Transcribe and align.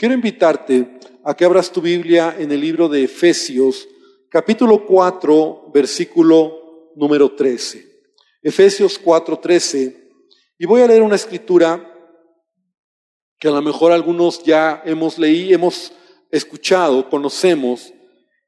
quiero 0.00 0.14
invitarte 0.14 0.98
a 1.22 1.36
que 1.36 1.44
abras 1.44 1.70
tu 1.70 1.82
Biblia 1.82 2.34
en 2.38 2.50
el 2.50 2.58
libro 2.58 2.88
de 2.88 3.04
Efesios, 3.04 3.86
capítulo 4.30 4.86
4, 4.86 5.70
versículo 5.74 6.90
número 6.96 7.32
13. 7.32 7.84
Efesios 8.42 8.98
4, 8.98 9.38
13. 9.38 10.10
Y 10.58 10.64
voy 10.64 10.80
a 10.80 10.86
leer 10.86 11.02
una 11.02 11.16
escritura 11.16 11.86
que 13.38 13.48
a 13.48 13.50
lo 13.50 13.60
mejor 13.60 13.92
algunos 13.92 14.42
ya 14.42 14.82
hemos 14.86 15.18
leído, 15.18 15.54
hemos 15.54 15.92
escuchado, 16.30 17.10
conocemos. 17.10 17.92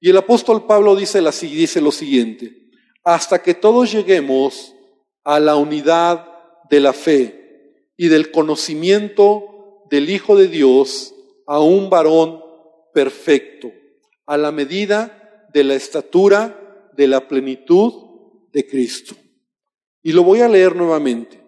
Y 0.01 0.09
el 0.09 0.17
apóstol 0.17 0.67
Pablo 0.67 0.97
dice, 0.97 1.21
dice 1.43 1.83
lo 1.83 1.93
siguiente, 1.93 2.71
hasta 3.05 3.43
que 3.43 3.53
todos 3.53 3.93
lleguemos 3.93 4.75
a 5.23 5.39
la 5.39 5.57
unidad 5.57 6.27
de 6.71 6.81
la 6.81 6.95
fe 6.95 7.91
y 7.99 8.09
del 8.09 8.31
conocimiento 8.31 9.85
del 9.91 10.09
Hijo 10.09 10.35
de 10.35 10.49
Dios, 10.49 11.15
a 11.53 11.61
un 11.61 11.91
varón 11.91 12.43
perfecto, 12.95 13.71
a 14.25 14.39
la 14.39 14.51
medida 14.51 15.51
de 15.53 15.63
la 15.65 15.75
estatura 15.75 16.89
de 16.97 17.07
la 17.07 17.29
plenitud 17.29 17.93
de 18.55 18.67
Cristo. 18.67 19.15
Y 20.03 20.13
lo 20.13 20.23
voy 20.23 20.41
a 20.41 20.49
leer 20.49 20.75
nuevamente. 20.75 21.45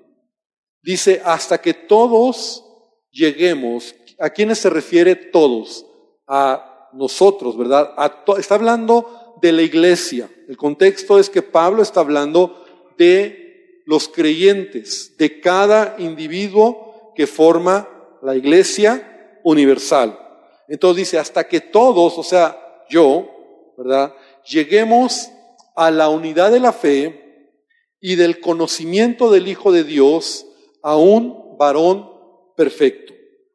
Dice, 0.83 1.23
hasta 1.25 1.57
que 1.57 1.73
todos 1.73 2.67
lleguemos, 3.13 3.95
¿a 4.19 4.29
quiénes 4.29 4.59
se 4.59 4.69
refiere 4.69 5.17
todos? 5.17 5.87
A 6.27 6.91
nosotros, 6.93 7.57
¿verdad? 7.57 7.95
está 8.37 8.57
hablando 8.57 9.39
de 9.41 9.53
la 9.53 9.63
iglesia. 9.63 10.29
El 10.47 10.59
contexto 10.59 11.19
es 11.19 11.31
que 11.31 11.41
Pablo 11.41 11.83
está 11.83 12.01
hablando 12.01 12.63
de 12.99 13.81
los 13.87 14.09
creyentes, 14.09 15.17
de 15.17 15.41
cada 15.41 15.97
individuo 15.99 17.15
que 17.17 17.27
forma 17.27 17.89
la 18.21 18.37
iglesia 18.37 19.13
universal. 19.45 20.19
Entonces 20.67 20.97
dice, 20.97 21.19
hasta 21.19 21.47
que 21.47 21.61
todos, 21.61 22.19
o 22.19 22.25
sea, 22.25 22.59
yo, 22.89 23.29
¿verdad? 23.77 24.13
Lleguemos 24.45 25.31
a 25.77 25.93
la 25.93 26.09
unidad 26.09 26.51
de 26.51 26.61
la 26.61 26.73
fe 26.73 27.53
y 28.01 28.17
del 28.17 28.41
conocimiento 28.41 29.31
del 29.31 29.47
Hijo 29.47 29.71
de 29.71 29.85
Dios 29.85 30.47
a 30.83 30.97
un 30.97 31.57
varón 31.57 32.11
perfecto, 32.57 33.15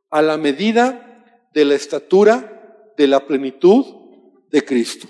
a 0.09 0.21
la 0.21 0.37
medida 0.37 1.25
de 1.53 1.65
la 1.65 1.75
estatura 1.75 2.93
de 2.97 3.07
la 3.07 3.25
plenitud 3.25 3.85
de 4.51 4.63
Cristo. 4.63 5.07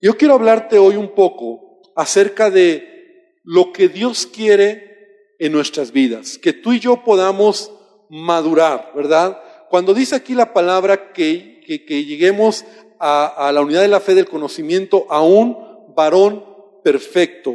Yo 0.00 0.16
quiero 0.16 0.34
hablarte 0.34 0.78
hoy 0.78 0.96
un 0.96 1.14
poco 1.14 1.82
acerca 1.96 2.50
de 2.50 3.38
lo 3.42 3.72
que 3.72 3.88
Dios 3.88 4.26
quiere 4.26 5.34
en 5.38 5.52
nuestras 5.52 5.92
vidas, 5.92 6.38
que 6.38 6.52
tú 6.52 6.72
y 6.72 6.80
yo 6.80 7.02
podamos 7.04 7.72
madurar, 8.08 8.92
¿verdad? 8.94 9.40
Cuando 9.70 9.94
dice 9.94 10.16
aquí 10.16 10.34
la 10.34 10.52
palabra 10.52 11.12
que, 11.12 11.60
que, 11.64 12.04
lleguemos 12.04 12.64
a, 12.98 13.26
a 13.26 13.52
la 13.52 13.60
unidad 13.60 13.82
de 13.82 13.88
la 13.88 14.00
fe 14.00 14.16
del 14.16 14.28
conocimiento 14.28 15.06
a 15.08 15.22
un 15.22 15.56
varón 15.94 16.44
perfecto, 16.82 17.54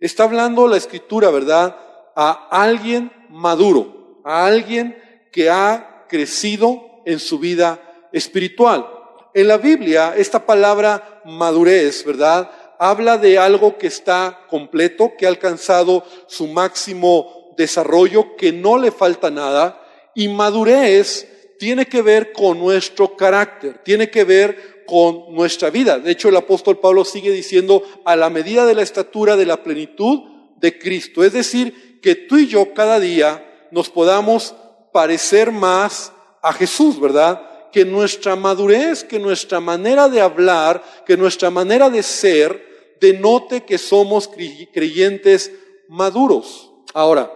está 0.00 0.24
hablando 0.24 0.66
la 0.66 0.78
escritura, 0.78 1.28
¿verdad? 1.28 1.76
A 2.16 2.48
alguien 2.50 3.12
maduro, 3.28 4.22
a 4.24 4.46
alguien 4.46 4.96
que 5.30 5.50
ha 5.50 6.06
crecido 6.08 7.02
en 7.04 7.18
su 7.18 7.38
vida 7.38 8.08
espiritual. 8.10 8.86
En 9.34 9.46
la 9.46 9.58
Biblia, 9.58 10.14
esta 10.16 10.46
palabra 10.46 11.20
madurez, 11.26 12.06
¿verdad? 12.06 12.50
Habla 12.78 13.18
de 13.18 13.38
algo 13.38 13.76
que 13.76 13.86
está 13.88 14.46
completo, 14.48 15.12
que 15.18 15.26
ha 15.26 15.28
alcanzado 15.28 16.04
su 16.26 16.46
máximo 16.46 17.52
desarrollo, 17.58 18.34
que 18.36 18.50
no 18.50 18.78
le 18.78 18.90
falta 18.90 19.30
nada. 19.30 19.78
Y 20.14 20.28
madurez 20.28 21.39
tiene 21.60 21.84
que 21.84 22.00
ver 22.00 22.32
con 22.32 22.58
nuestro 22.58 23.14
carácter, 23.16 23.82
tiene 23.84 24.10
que 24.10 24.24
ver 24.24 24.84
con 24.86 25.34
nuestra 25.34 25.68
vida. 25.68 25.98
De 25.98 26.10
hecho, 26.10 26.30
el 26.30 26.36
apóstol 26.36 26.78
Pablo 26.78 27.04
sigue 27.04 27.30
diciendo 27.30 27.82
a 28.06 28.16
la 28.16 28.30
medida 28.30 28.64
de 28.64 28.74
la 28.74 28.80
estatura 28.80 29.36
de 29.36 29.44
la 29.44 29.62
plenitud 29.62 30.20
de 30.56 30.78
Cristo. 30.78 31.22
Es 31.22 31.34
decir, 31.34 32.00
que 32.00 32.14
tú 32.14 32.38
y 32.38 32.46
yo 32.46 32.72
cada 32.72 32.98
día 32.98 33.68
nos 33.70 33.90
podamos 33.90 34.54
parecer 34.90 35.52
más 35.52 36.14
a 36.40 36.54
Jesús, 36.54 36.98
¿verdad? 36.98 37.70
Que 37.70 37.84
nuestra 37.84 38.36
madurez, 38.36 39.04
que 39.04 39.18
nuestra 39.18 39.60
manera 39.60 40.08
de 40.08 40.22
hablar, 40.22 40.82
que 41.04 41.18
nuestra 41.18 41.50
manera 41.50 41.90
de 41.90 42.02
ser, 42.02 42.96
denote 43.02 43.64
que 43.64 43.76
somos 43.76 44.30
creyentes 44.72 45.52
maduros. 45.88 46.72
Ahora, 46.94 47.30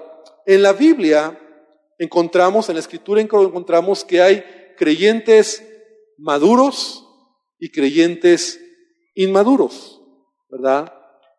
en 0.46 0.62
la 0.62 0.72
Biblia 0.72 1.38
encontramos, 1.98 2.68
en 2.68 2.74
la 2.74 2.80
Escritura 2.80 3.20
encontramos 3.20 4.04
que 4.04 4.20
hay 4.20 4.44
creyentes 4.76 5.64
maduros 6.18 7.06
y 7.58 7.70
creyentes 7.70 8.60
inmaduros, 9.14 10.00
¿verdad? 10.48 10.92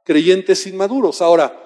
Creyentes 0.03 0.65
inmaduros. 0.67 1.21
Ahora, 1.21 1.61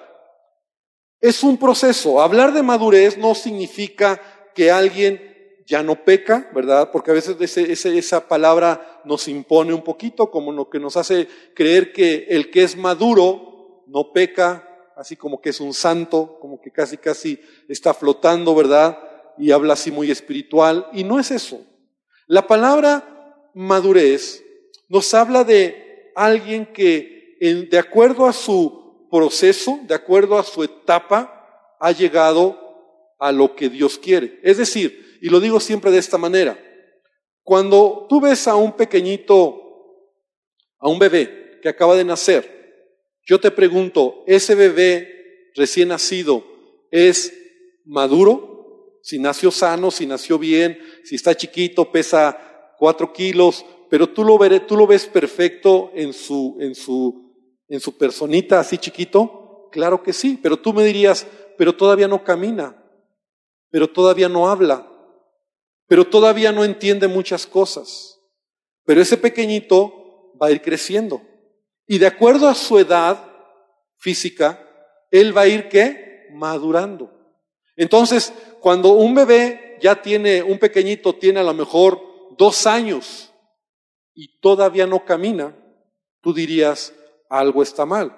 es 1.20 1.42
un 1.42 1.58
proceso. 1.58 2.20
Hablar 2.20 2.52
de 2.52 2.62
madurez 2.62 3.18
no 3.18 3.34
significa 3.34 4.20
que 4.54 4.70
alguien 4.70 5.30
ya 5.66 5.82
no 5.82 6.04
peca, 6.04 6.50
¿verdad? 6.52 6.90
Porque 6.90 7.10
a 7.10 7.14
veces 7.14 7.36
esa 7.56 8.26
palabra 8.26 9.02
nos 9.04 9.28
impone 9.28 9.72
un 9.72 9.82
poquito, 9.82 10.30
como 10.30 10.50
lo 10.50 10.68
que 10.68 10.80
nos 10.80 10.96
hace 10.96 11.28
creer 11.54 11.92
que 11.92 12.26
el 12.30 12.50
que 12.50 12.64
es 12.64 12.76
maduro 12.76 13.84
no 13.86 14.12
peca, 14.12 14.66
así 15.00 15.16
como 15.16 15.40
que 15.40 15.48
es 15.48 15.60
un 15.60 15.72
santo, 15.72 16.36
como 16.42 16.60
que 16.60 16.70
casi 16.70 16.98
casi 16.98 17.40
está 17.68 17.94
flotando, 17.94 18.54
¿verdad? 18.54 18.98
Y 19.38 19.50
habla 19.50 19.72
así 19.72 19.90
muy 19.90 20.10
espiritual. 20.10 20.86
Y 20.92 21.04
no 21.04 21.18
es 21.18 21.30
eso. 21.30 21.64
La 22.26 22.46
palabra 22.46 23.48
madurez 23.54 24.44
nos 24.90 25.14
habla 25.14 25.42
de 25.42 26.12
alguien 26.14 26.66
que, 26.66 27.38
de 27.40 27.78
acuerdo 27.78 28.26
a 28.26 28.34
su 28.34 29.08
proceso, 29.10 29.80
de 29.84 29.94
acuerdo 29.94 30.38
a 30.38 30.42
su 30.42 30.62
etapa, 30.62 31.78
ha 31.80 31.92
llegado 31.92 33.16
a 33.18 33.32
lo 33.32 33.56
que 33.56 33.70
Dios 33.70 33.98
quiere. 33.98 34.38
Es 34.42 34.58
decir, 34.58 35.18
y 35.22 35.30
lo 35.30 35.40
digo 35.40 35.60
siempre 35.60 35.90
de 35.90 35.98
esta 35.98 36.18
manera, 36.18 36.62
cuando 37.42 38.04
tú 38.06 38.20
ves 38.20 38.46
a 38.46 38.54
un 38.54 38.72
pequeñito, 38.72 39.62
a 40.78 40.90
un 40.90 40.98
bebé 40.98 41.58
que 41.62 41.70
acaba 41.70 41.96
de 41.96 42.04
nacer, 42.04 42.59
yo 43.24 43.40
te 43.40 43.50
pregunto, 43.50 44.24
¿ese 44.26 44.54
bebé 44.54 45.52
recién 45.54 45.88
nacido 45.88 46.44
es 46.90 47.32
maduro? 47.84 48.98
Si 49.02 49.18
nació 49.18 49.50
sano, 49.50 49.90
si 49.90 50.06
nació 50.06 50.38
bien, 50.38 50.78
si 51.04 51.14
está 51.14 51.34
chiquito, 51.34 51.90
pesa 51.90 52.74
cuatro 52.78 53.12
kilos, 53.12 53.64
pero 53.88 54.08
tú 54.08 54.24
lo, 54.24 54.38
veré, 54.38 54.60
tú 54.60 54.76
lo 54.76 54.86
ves 54.86 55.06
perfecto 55.06 55.90
en 55.94 56.12
su, 56.12 56.56
en 56.60 56.74
su, 56.74 57.34
en 57.68 57.80
su 57.80 57.96
personita 57.96 58.60
así 58.60 58.78
chiquito. 58.78 59.68
Claro 59.72 60.02
que 60.02 60.12
sí, 60.12 60.38
pero 60.42 60.58
tú 60.58 60.72
me 60.72 60.84
dirías, 60.84 61.26
pero 61.56 61.74
todavía 61.74 62.08
no 62.08 62.22
camina 62.22 62.76
pero 63.70 63.88
todavía 63.88 64.28
no 64.28 64.48
habla, 64.48 64.86
pero 65.86 66.06
todavía 66.06 66.52
no 66.52 66.64
entiende 66.64 67.08
muchas 67.08 67.46
cosas. 67.46 68.20
Pero 68.84 69.00
ese 69.00 69.16
pequeñito 69.16 70.32
va 70.40 70.48
a 70.48 70.50
ir 70.50 70.60
creciendo. 70.60 71.22
Y 71.90 71.98
de 71.98 72.06
acuerdo 72.06 72.48
a 72.48 72.54
su 72.54 72.78
edad 72.78 73.18
física, 73.98 74.64
él 75.10 75.36
va 75.36 75.40
a 75.40 75.48
ir 75.48 75.68
qué? 75.68 76.28
Madurando. 76.32 77.10
Entonces, 77.74 78.32
cuando 78.60 78.92
un 78.92 79.12
bebé 79.12 79.76
ya 79.82 80.00
tiene, 80.00 80.40
un 80.40 80.60
pequeñito 80.60 81.16
tiene 81.16 81.40
a 81.40 81.42
lo 81.42 81.52
mejor 81.52 82.00
dos 82.38 82.64
años 82.68 83.32
y 84.14 84.38
todavía 84.38 84.86
no 84.86 85.04
camina, 85.04 85.52
tú 86.20 86.32
dirías, 86.32 86.94
algo 87.28 87.60
está 87.60 87.84
mal. 87.84 88.16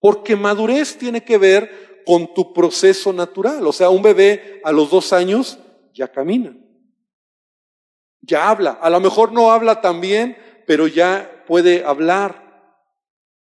Porque 0.00 0.34
madurez 0.34 0.98
tiene 0.98 1.22
que 1.22 1.38
ver 1.38 2.02
con 2.04 2.34
tu 2.34 2.52
proceso 2.52 3.12
natural. 3.12 3.64
O 3.64 3.72
sea, 3.72 3.90
un 3.90 4.02
bebé 4.02 4.60
a 4.64 4.72
los 4.72 4.90
dos 4.90 5.12
años 5.12 5.60
ya 5.94 6.10
camina, 6.10 6.52
ya 8.22 8.50
habla. 8.50 8.72
A 8.72 8.90
lo 8.90 8.98
mejor 8.98 9.30
no 9.30 9.52
habla 9.52 9.80
tan 9.80 10.00
bien, 10.00 10.36
pero 10.66 10.88
ya 10.88 11.44
puede 11.46 11.84
hablar. 11.84 12.47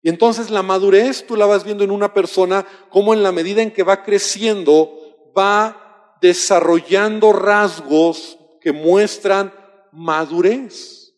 Y 0.01 0.09
entonces 0.09 0.49
la 0.49 0.63
madurez 0.63 1.25
tú 1.25 1.35
la 1.35 1.45
vas 1.45 1.63
viendo 1.63 1.83
en 1.83 1.91
una 1.91 2.13
persona 2.13 2.65
como 2.89 3.13
en 3.13 3.21
la 3.21 3.31
medida 3.31 3.61
en 3.61 3.71
que 3.71 3.83
va 3.83 4.03
creciendo, 4.03 4.93
va 5.37 6.17
desarrollando 6.21 7.33
rasgos 7.33 8.37
que 8.61 8.71
muestran 8.71 9.53
madurez. 9.91 11.13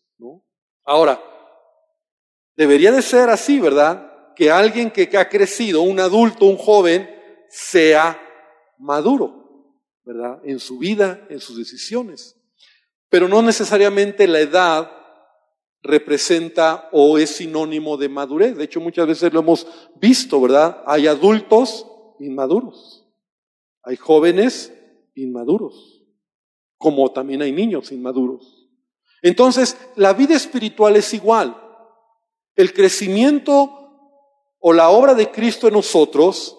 Ahora, 0.84 1.22
debería 2.56 2.90
de 2.90 3.02
ser 3.02 3.30
así, 3.30 3.60
¿verdad? 3.60 4.34
Que 4.34 4.50
alguien 4.50 4.90
que 4.90 5.08
ha 5.16 5.28
crecido, 5.28 5.82
un 5.82 6.00
adulto, 6.00 6.46
un 6.46 6.56
joven, 6.56 7.08
sea 7.48 8.20
maduro, 8.78 9.76
¿verdad? 10.04 10.40
En 10.44 10.58
su 10.58 10.78
vida, 10.78 11.24
en 11.28 11.38
sus 11.38 11.56
decisiones. 11.56 12.36
Pero 13.08 13.28
no 13.28 13.42
necesariamente 13.42 14.26
la 14.26 14.40
edad 14.40 14.90
representa 15.82 16.88
o 16.92 17.18
es 17.18 17.30
sinónimo 17.36 17.96
de 17.96 18.08
madurez. 18.08 18.56
De 18.56 18.64
hecho, 18.64 18.80
muchas 18.80 19.06
veces 19.06 19.32
lo 19.32 19.40
hemos 19.40 19.66
visto, 19.96 20.40
¿verdad? 20.40 20.82
Hay 20.86 21.06
adultos 21.06 21.86
inmaduros. 22.18 23.04
Hay 23.82 23.96
jóvenes 23.96 24.72
inmaduros. 25.14 26.00
como 26.78 27.12
también 27.12 27.42
hay 27.42 27.52
niños 27.52 27.92
inmaduros. 27.92 28.68
Entonces, 29.22 29.78
la 29.94 30.14
vida 30.14 30.34
espiritual 30.34 30.96
es 30.96 31.14
igual. 31.14 31.56
El 32.56 32.72
crecimiento 32.72 33.82
o 34.58 34.72
la 34.72 34.90
obra 34.90 35.14
de 35.14 35.30
Cristo 35.30 35.68
en 35.68 35.74
nosotros 35.74 36.58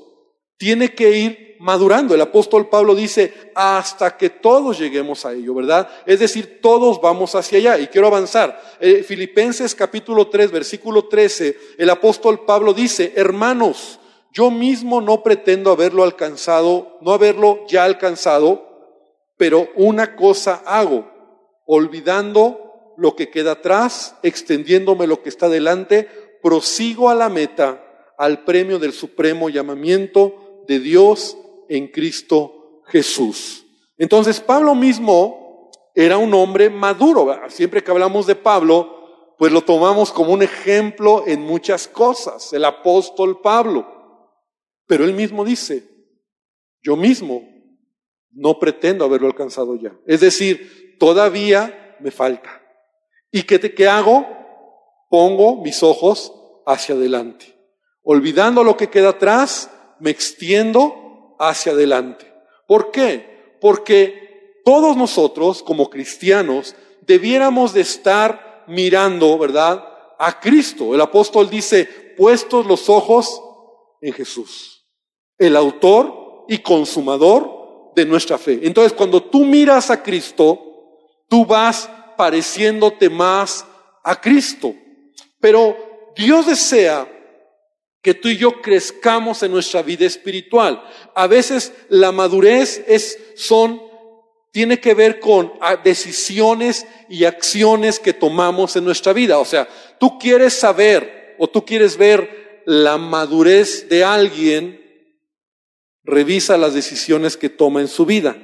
tiene 0.58 0.96
que 0.96 1.18
ir 1.18 1.53
madurando. 1.64 2.14
El 2.14 2.20
apóstol 2.20 2.68
Pablo 2.68 2.94
dice, 2.94 3.34
hasta 3.56 4.18
que 4.18 4.30
todos 4.30 4.78
lleguemos 4.78 5.26
a 5.26 5.32
ello, 5.32 5.56
¿verdad? 5.56 5.90
Es 6.06 6.20
decir, 6.20 6.60
todos 6.62 7.00
vamos 7.02 7.36
hacia 7.36 7.58
allá. 7.58 7.80
Y 7.80 7.88
quiero 7.88 8.08
avanzar. 8.08 8.62
Eh, 8.82 9.02
Filipenses 9.02 9.74
capítulo 9.74 10.28
3, 10.28 10.52
versículo 10.52 11.06
13, 11.06 11.58
el 11.78 11.90
apóstol 11.90 12.44
Pablo 12.46 12.74
dice, 12.74 13.14
hermanos, 13.16 14.00
yo 14.34 14.52
mismo 14.52 15.00
no 15.00 15.24
pretendo 15.24 15.72
haberlo 15.72 16.04
alcanzado, 16.04 16.98
no 17.00 17.14
haberlo 17.14 17.66
ya 17.70 17.86
alcanzado, 17.86 18.68
pero 19.38 19.70
una 19.76 20.18
cosa 20.18 20.64
hago, 20.66 21.10
olvidando 21.66 22.94
lo 22.98 23.16
que 23.16 23.30
queda 23.30 23.54
atrás, 23.54 24.18
extendiéndome 24.22 25.08
lo 25.08 25.24
que 25.24 25.30
está 25.30 25.48
delante, 25.48 26.10
prosigo 26.42 27.10
a 27.10 27.16
la 27.16 27.30
meta, 27.30 27.82
al 28.18 28.44
premio 28.44 28.80
del 28.80 28.92
supremo 28.92 29.50
llamamiento 29.50 30.64
de 30.68 30.80
Dios 30.80 31.38
en 31.76 31.88
Cristo 31.88 32.82
Jesús. 32.86 33.66
Entonces 33.98 34.40
Pablo 34.40 34.76
mismo 34.76 35.72
era 35.96 36.18
un 36.18 36.34
hombre 36.34 36.70
maduro. 36.70 37.36
Siempre 37.50 37.84
que 37.84 37.92
hablamos 37.92 38.28
de 38.28 38.36
Pablo, 38.36 39.36
pues 39.38 39.52
lo 39.52 39.62
tomamos 39.62 40.12
como 40.12 40.34
un 40.34 40.44
ejemplo 40.44 41.24
en 41.26 41.42
muchas 41.42 41.88
cosas, 41.88 42.54
el 42.54 42.66
apóstol 42.66 43.42
Pablo. 43.42 43.88
Pero 44.86 45.04
él 45.04 45.14
mismo 45.14 45.44
dice, 45.44 45.84
yo 46.82 46.96
mismo 46.96 47.42
no 48.32 48.60
pretendo 48.60 49.06
haberlo 49.06 49.28
alcanzado 49.28 49.76
ya. 49.76 49.96
Es 50.06 50.22
decir, 50.22 50.98
todavía 51.00 51.98
me 52.00 52.12
falta. 52.12 52.62
¿Y 53.32 53.44
qué, 53.44 53.58
te, 53.58 53.74
qué 53.74 53.88
hago? 53.88 54.28
Pongo 55.10 55.62
mis 55.62 55.82
ojos 55.82 56.34
hacia 56.68 56.94
adelante. 56.94 57.56
Olvidando 58.04 58.64
lo 58.64 58.78
que 58.78 58.90
queda 58.90 59.10
atrás, 59.10 59.72
me 60.00 60.12
extiendo 60.12 61.03
hacia 61.50 61.72
adelante. 61.72 62.32
¿Por 62.68 62.92
qué? 62.92 63.58
Porque 63.60 64.62
todos 64.66 64.96
nosotros, 64.96 65.62
como 65.64 65.90
cristianos, 65.90 66.76
debiéramos 67.02 67.74
de 67.74 67.82
estar 67.82 68.64
mirando, 68.68 69.38
¿verdad? 69.38 69.84
A 70.18 70.40
Cristo. 70.40 70.94
El 70.94 71.02
apóstol 71.02 71.50
dice, 71.50 71.86
puestos 72.18 72.66
los 72.66 72.90
ojos 72.90 73.42
en 74.02 74.14
Jesús, 74.14 74.86
el 75.38 75.56
autor 75.56 76.46
y 76.48 76.60
consumador 76.60 77.92
de 77.96 78.06
nuestra 78.06 78.38
fe. 78.38 78.60
Entonces, 78.64 78.94
cuando 78.94 79.24
tú 79.24 79.46
miras 79.46 79.90
a 79.90 80.02
Cristo, 80.02 80.60
tú 81.28 81.46
vas 81.46 81.90
pareciéndote 82.18 83.10
más 83.10 83.66
a 84.04 84.20
Cristo. 84.20 84.74
Pero 85.40 85.76
Dios 86.16 86.46
desea 86.46 87.08
que 88.04 88.14
tú 88.14 88.28
y 88.28 88.38
yo 88.38 88.62
crezcamos 88.62 89.42
en 89.44 89.52
nuestra 89.54 89.82
vida 89.82 90.06
espiritual. 90.06 90.84
A 91.16 91.26
veces 91.26 91.72
la 91.88 92.12
madurez 92.12 92.84
es, 92.86 93.18
son, 93.36 93.82
tiene 94.52 94.82
que 94.82 94.94
ver 94.94 95.22
con 95.22 95.54
ah, 95.62 95.78
decisiones 95.78 96.86
y 97.08 97.24
acciones 97.24 98.00
que 98.00 98.12
tomamos 98.12 98.76
en 98.76 98.84
nuestra 98.84 99.14
vida. 99.14 99.40
O 99.40 99.46
sea, 99.46 99.70
tú 100.02 100.20
quieres 100.20 100.54
saber 100.54 101.38
o 101.40 101.48
tú 101.48 101.66
quieres 101.66 101.96
ver 101.96 102.64
la 102.66 102.98
madurez 102.98 103.88
de 103.88 104.04
alguien, 104.04 104.82
revisa 106.04 106.58
las 106.58 106.74
decisiones 106.74 107.38
que 107.38 107.48
toma 107.48 107.80
en 107.80 107.88
su 107.88 108.06
vida. 108.06 108.36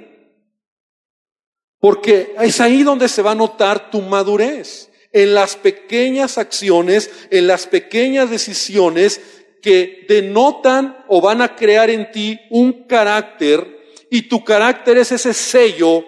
Porque 1.81 2.33
es 2.39 2.61
ahí 2.61 2.83
donde 2.83 3.09
se 3.09 3.21
va 3.21 3.31
a 3.31 3.35
notar 3.35 3.91
tu 3.91 4.01
madurez, 4.01 4.89
en 5.11 5.33
las 5.33 5.56
pequeñas 5.56 6.38
acciones, 6.38 7.09
en 7.31 7.47
las 7.47 7.67
pequeñas 7.67 8.29
decisiones 8.29 9.38
que 9.61 10.06
denotan 10.07 11.03
o 11.07 11.21
van 11.21 11.41
a 11.41 11.56
crear 11.56 11.89
en 11.89 12.11
ti 12.11 12.39
un 12.50 12.83
carácter 12.83 13.79
y 14.09 14.23
tu 14.23 14.44
carácter 14.44 14.97
es 14.97 15.11
ese 15.11 15.33
sello 15.33 16.03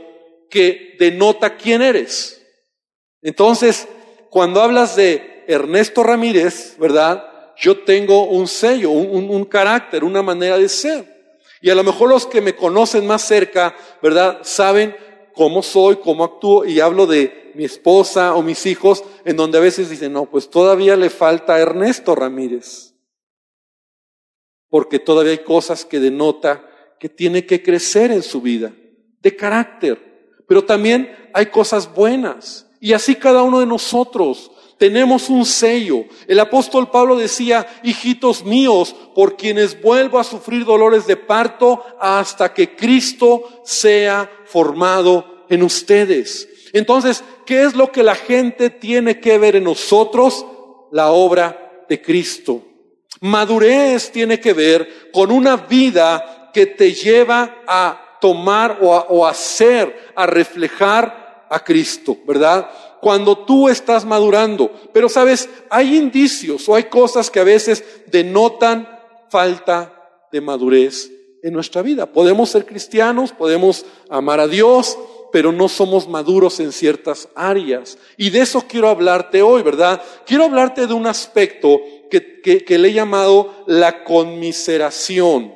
que 0.50 0.96
denota 1.00 1.56
quién 1.56 1.82
eres. 1.82 2.42
Entonces, 3.22 3.88
cuando 4.30 4.62
hablas 4.62 4.96
de 4.96 5.44
Ernesto 5.48 6.04
Ramírez, 6.04 6.76
¿verdad? 6.80 7.32
yo 7.62 7.84
tengo 7.84 8.26
un 8.26 8.48
sello, 8.48 8.90
un, 8.90 9.46
carácter, 9.46 10.04
una 10.04 10.24
manera 10.24 10.58
de 10.58 10.68
ser. 10.68 11.06
Y 11.62 11.70
a 11.70 11.76
lo 11.76 11.84
mejor 11.84 12.10
los 12.10 12.26
que 12.26 12.42
me 12.42 12.56
conocen 12.56 13.06
más 13.06 13.22
cerca, 13.22 13.76
¿verdad? 14.02 14.40
Saben 14.42 14.96
cómo 15.36 15.62
soy, 15.62 15.98
cómo 15.98 16.24
actúo 16.24 16.66
y 16.66 16.80
hablo 16.80 17.06
de 17.06 17.52
mi 17.54 17.64
esposa 17.64 18.34
o 18.34 18.42
mis 18.42 18.66
hijos, 18.66 19.04
en 19.26 19.38
donde 19.38 19.60
a 19.60 19.62
veces 19.62 19.92
dicen, 19.92 20.14
no, 20.14 20.26
pues 20.26 20.50
todavía 20.50 20.96
le 20.96 21.12
falta 21.12 21.60
Ernesto 21.60 22.16
Ramírez. 22.16 22.91
Porque 24.72 24.98
todavía 24.98 25.34
hay 25.34 25.44
cosas 25.44 25.86
que 25.86 26.00
denota 26.00 26.68
que 27.00 27.10
tiene 27.10 27.46
que 27.46 27.62
crecer 27.62 28.10
en 28.12 28.24
su 28.24 28.42
vida, 28.42 28.74
de 29.22 29.36
carácter. 29.36 30.32
Pero 30.48 30.64
también 30.64 31.16
hay 31.34 31.46
cosas 31.46 31.94
buenas. 31.94 32.68
Y 32.80 32.94
así 32.94 33.14
cada 33.14 33.44
uno 33.44 33.60
de 33.60 33.68
nosotros 33.68 34.50
tenemos 34.82 35.30
un 35.30 35.46
sello. 35.46 36.06
El 36.28 36.40
apóstol 36.40 36.90
Pablo 36.90 37.16
decía, 37.16 37.68
hijitos 37.84 38.44
míos, 38.44 38.96
por 39.14 39.38
quienes 39.38 39.80
vuelvo 39.80 40.18
a 40.18 40.24
sufrir 40.24 40.66
dolores 40.66 41.06
de 41.06 41.18
parto 41.18 41.84
hasta 42.00 42.52
que 42.52 42.76
Cristo 42.76 43.62
sea 43.64 44.28
formado 44.46 45.46
en 45.50 45.62
ustedes. 45.62 46.50
Entonces, 46.74 47.24
¿qué 47.46 47.62
es 47.62 47.76
lo 47.76 47.92
que 47.92 48.02
la 48.02 48.16
gente 48.16 48.72
tiene 48.72 49.20
que 49.20 49.38
ver 49.38 49.58
en 49.58 49.66
nosotros? 49.66 50.46
La 50.92 51.12
obra 51.12 51.86
de 51.88 52.02
Cristo. 52.02 52.64
Madurez 53.22 54.12
tiene 54.12 54.40
que 54.40 54.54
ver 54.54 55.12
con 55.12 55.32
una 55.32 55.56
vida 55.56 56.50
que 56.54 56.66
te 56.66 56.94
lleva 56.94 57.64
a 57.68 58.18
tomar 58.20 58.80
o 58.82 59.26
a, 59.26 59.30
hacer, 59.30 60.12
a 60.16 60.26
reflejar 60.26 61.48
a 61.50 61.64
Cristo, 61.64 62.18
¿verdad? 62.26 62.70
cuando 63.02 63.40
tú 63.40 63.68
estás 63.68 64.06
madurando. 64.06 64.72
Pero 64.94 65.10
sabes, 65.10 65.50
hay 65.70 65.98
indicios 65.98 66.70
o 66.70 66.76
hay 66.76 66.84
cosas 66.84 67.30
que 67.30 67.40
a 67.40 67.44
veces 67.44 67.84
denotan 68.08 68.88
falta 69.30 70.28
de 70.32 70.40
madurez 70.40 71.12
en 71.44 71.54
nuestra 71.54 71.82
vida. 71.82 72.06
Podemos 72.06 72.50
ser 72.50 72.66
cristianos, 72.66 73.32
podemos 73.32 73.86
amar 74.10 74.40
a 74.40 74.48
Dios, 74.48 74.98
pero 75.32 75.52
no 75.52 75.68
somos 75.68 76.08
maduros 76.08 76.60
en 76.60 76.72
ciertas 76.72 77.28
áreas. 77.36 77.98
Y 78.18 78.30
de 78.30 78.42
eso 78.42 78.64
quiero 78.68 78.88
hablarte 78.88 79.42
hoy, 79.42 79.64
¿verdad? 79.64 80.02
Quiero 80.26 80.46
hablarte 80.46 80.86
de 80.86 80.94
un 80.94 81.08
aspecto 81.08 81.82
que, 82.12 82.78
le 82.78 82.90
he 82.90 82.94
llamado 82.94 83.64
la 83.66 84.04
conmiseración, 84.04 85.56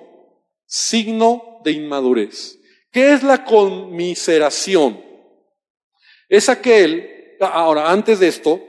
signo 0.65 1.61
de 1.63 1.73
inmadurez. 1.73 2.57
¿Qué 2.91 3.13
es 3.13 3.21
la 3.21 3.45
conmiseración? 3.45 5.03
Es 6.27 6.49
aquel 6.49 7.37
ahora, 7.39 7.91
antes 7.91 8.19
de 8.19 8.29
esto, 8.29 8.59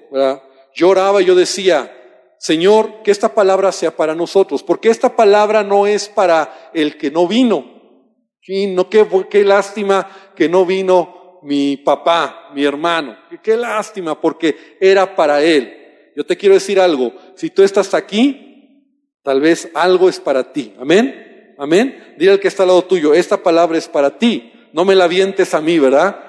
yo 0.75 0.88
oraba 0.88 1.23
y 1.23 1.25
yo 1.25 1.35
decía, 1.35 1.93
Señor, 2.38 3.02
que 3.02 3.11
esta 3.11 3.35
palabra 3.35 3.73
sea 3.73 3.97
para 3.97 4.14
nosotros, 4.14 4.62
porque 4.62 4.90
esta 4.90 5.16
palabra 5.16 5.62
no 5.62 5.87
es 5.87 6.09
para 6.09 6.71
el 6.75 6.99
que 6.99 7.11
no 7.11 7.26
vino. 7.26 7.76
Qué 8.43 9.45
lástima 9.45 10.33
que 10.37 10.49
no 10.49 10.66
vino 10.66 11.40
mi 11.43 11.76
papá, 11.76 12.50
mi 12.55 12.64
hermano. 12.64 13.16
Qué 13.43 13.57
lástima, 13.57 14.21
porque 14.21 14.76
era 14.81 15.14
para 15.16 15.43
él. 15.43 15.86
Yo 16.16 16.26
te 16.26 16.37
quiero 16.37 16.54
decir 16.54 16.80
algo, 16.80 17.12
si 17.37 17.50
tú 17.50 17.62
estás 17.62 17.94
aquí, 17.94 18.82
tal 19.23 19.40
vez 19.40 19.70
algo 19.75 20.08
es 20.08 20.18
para 20.18 20.52
ti. 20.52 20.75
Amén. 20.80 21.54
Amén. 21.58 22.14
Dile 22.18 22.32
al 22.32 22.40
que 22.40 22.49
está 22.49 22.64
al 22.64 22.70
lado 22.70 22.82
tuyo, 22.82 23.14
esta 23.14 23.42
palabra 23.42 23.78
es 23.78 23.87
para 23.87 24.18
ti. 24.18 24.52
No 24.73 24.85
me 24.85 24.96
la 24.96 25.06
vientes 25.06 25.54
a 25.54 25.61
mí, 25.61 25.78
¿verdad? 25.78 26.26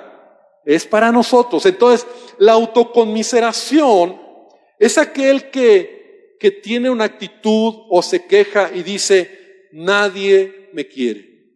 es 0.67 0.85
para 0.85 1.13
nosotros. 1.13 1.65
Entonces, 1.65 2.05
la 2.39 2.51
autoconmiseración 2.51 4.21
es 4.77 4.97
aquel 4.97 5.49
que, 5.49 6.35
que 6.41 6.51
tiene 6.51 6.89
una 6.89 7.05
actitud 7.05 7.73
o 7.89 8.01
se 8.03 8.27
queja 8.27 8.69
y 8.73 8.83
dice, 8.83 9.69
nadie 9.71 10.69
me 10.73 10.85
quiere. 10.85 11.55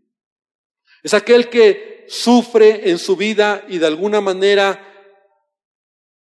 Es 1.03 1.13
aquel 1.13 1.49
que 1.49 2.05
sufre 2.07 2.89
en 2.89 2.97
su 2.97 3.17
vida 3.17 3.65
y 3.67 3.79
de 3.79 3.87
alguna 3.87 4.21
manera 4.21 4.87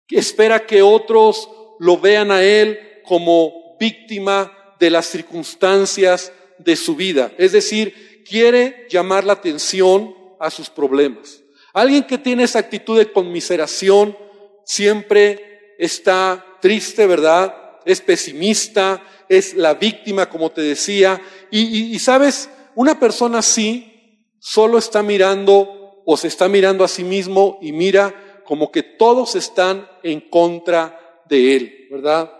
espera 0.09 0.66
que 0.66 0.82
otros 0.82 1.49
lo 1.83 1.99
vean 1.99 2.31
a 2.31 2.45
él 2.45 2.79
como 3.05 3.77
víctima 3.81 4.57
de 4.79 4.89
las 4.89 5.07
circunstancias 5.07 6.33
de 6.59 6.77
su 6.77 6.95
vida. 6.95 7.33
Es 7.39 7.51
decir, 7.51 8.23
quiere 8.25 8.87
llamar 8.89 9.25
la 9.25 9.33
atención 9.33 10.15
a 10.39 10.49
sus 10.49 10.71
problemas. 10.71 11.43
Alguien 11.73 12.05
que 12.05 12.19
tiene 12.19 12.45
esa 12.45 12.61
actitud 12.61 12.97
de 12.97 13.11
conmiseración 13.11 14.17
siempre 14.65 15.75
está 15.77 16.47
triste, 16.61 17.05
¿verdad? 17.09 17.53
Es 17.85 18.01
pesimista, 18.01 19.03
es 19.29 19.55
la 19.55 19.75
víctima, 19.75 20.29
como 20.29 20.53
te 20.53 20.61
decía. 20.61 21.21
Y, 21.51 21.99
sabes, 21.99 22.49
una 22.77 23.01
persona 23.01 23.39
así 23.39 24.29
solo 24.39 24.79
está 24.79 25.03
mirando 25.03 26.01
o 26.07 26.17
se 26.17 26.29
está 26.29 26.49
mirando 26.49 26.85
a 26.85 26.89
sí 26.89 27.03
mismo 27.03 27.59
y 27.61 27.73
mira 27.73 28.43
como 28.45 28.71
que 28.71 28.85
todos 28.85 29.35
están 29.35 29.89
en 30.05 30.21
contra 30.21 31.01
de 31.33 31.57
él, 31.57 31.89
¿verdad? 31.91 32.31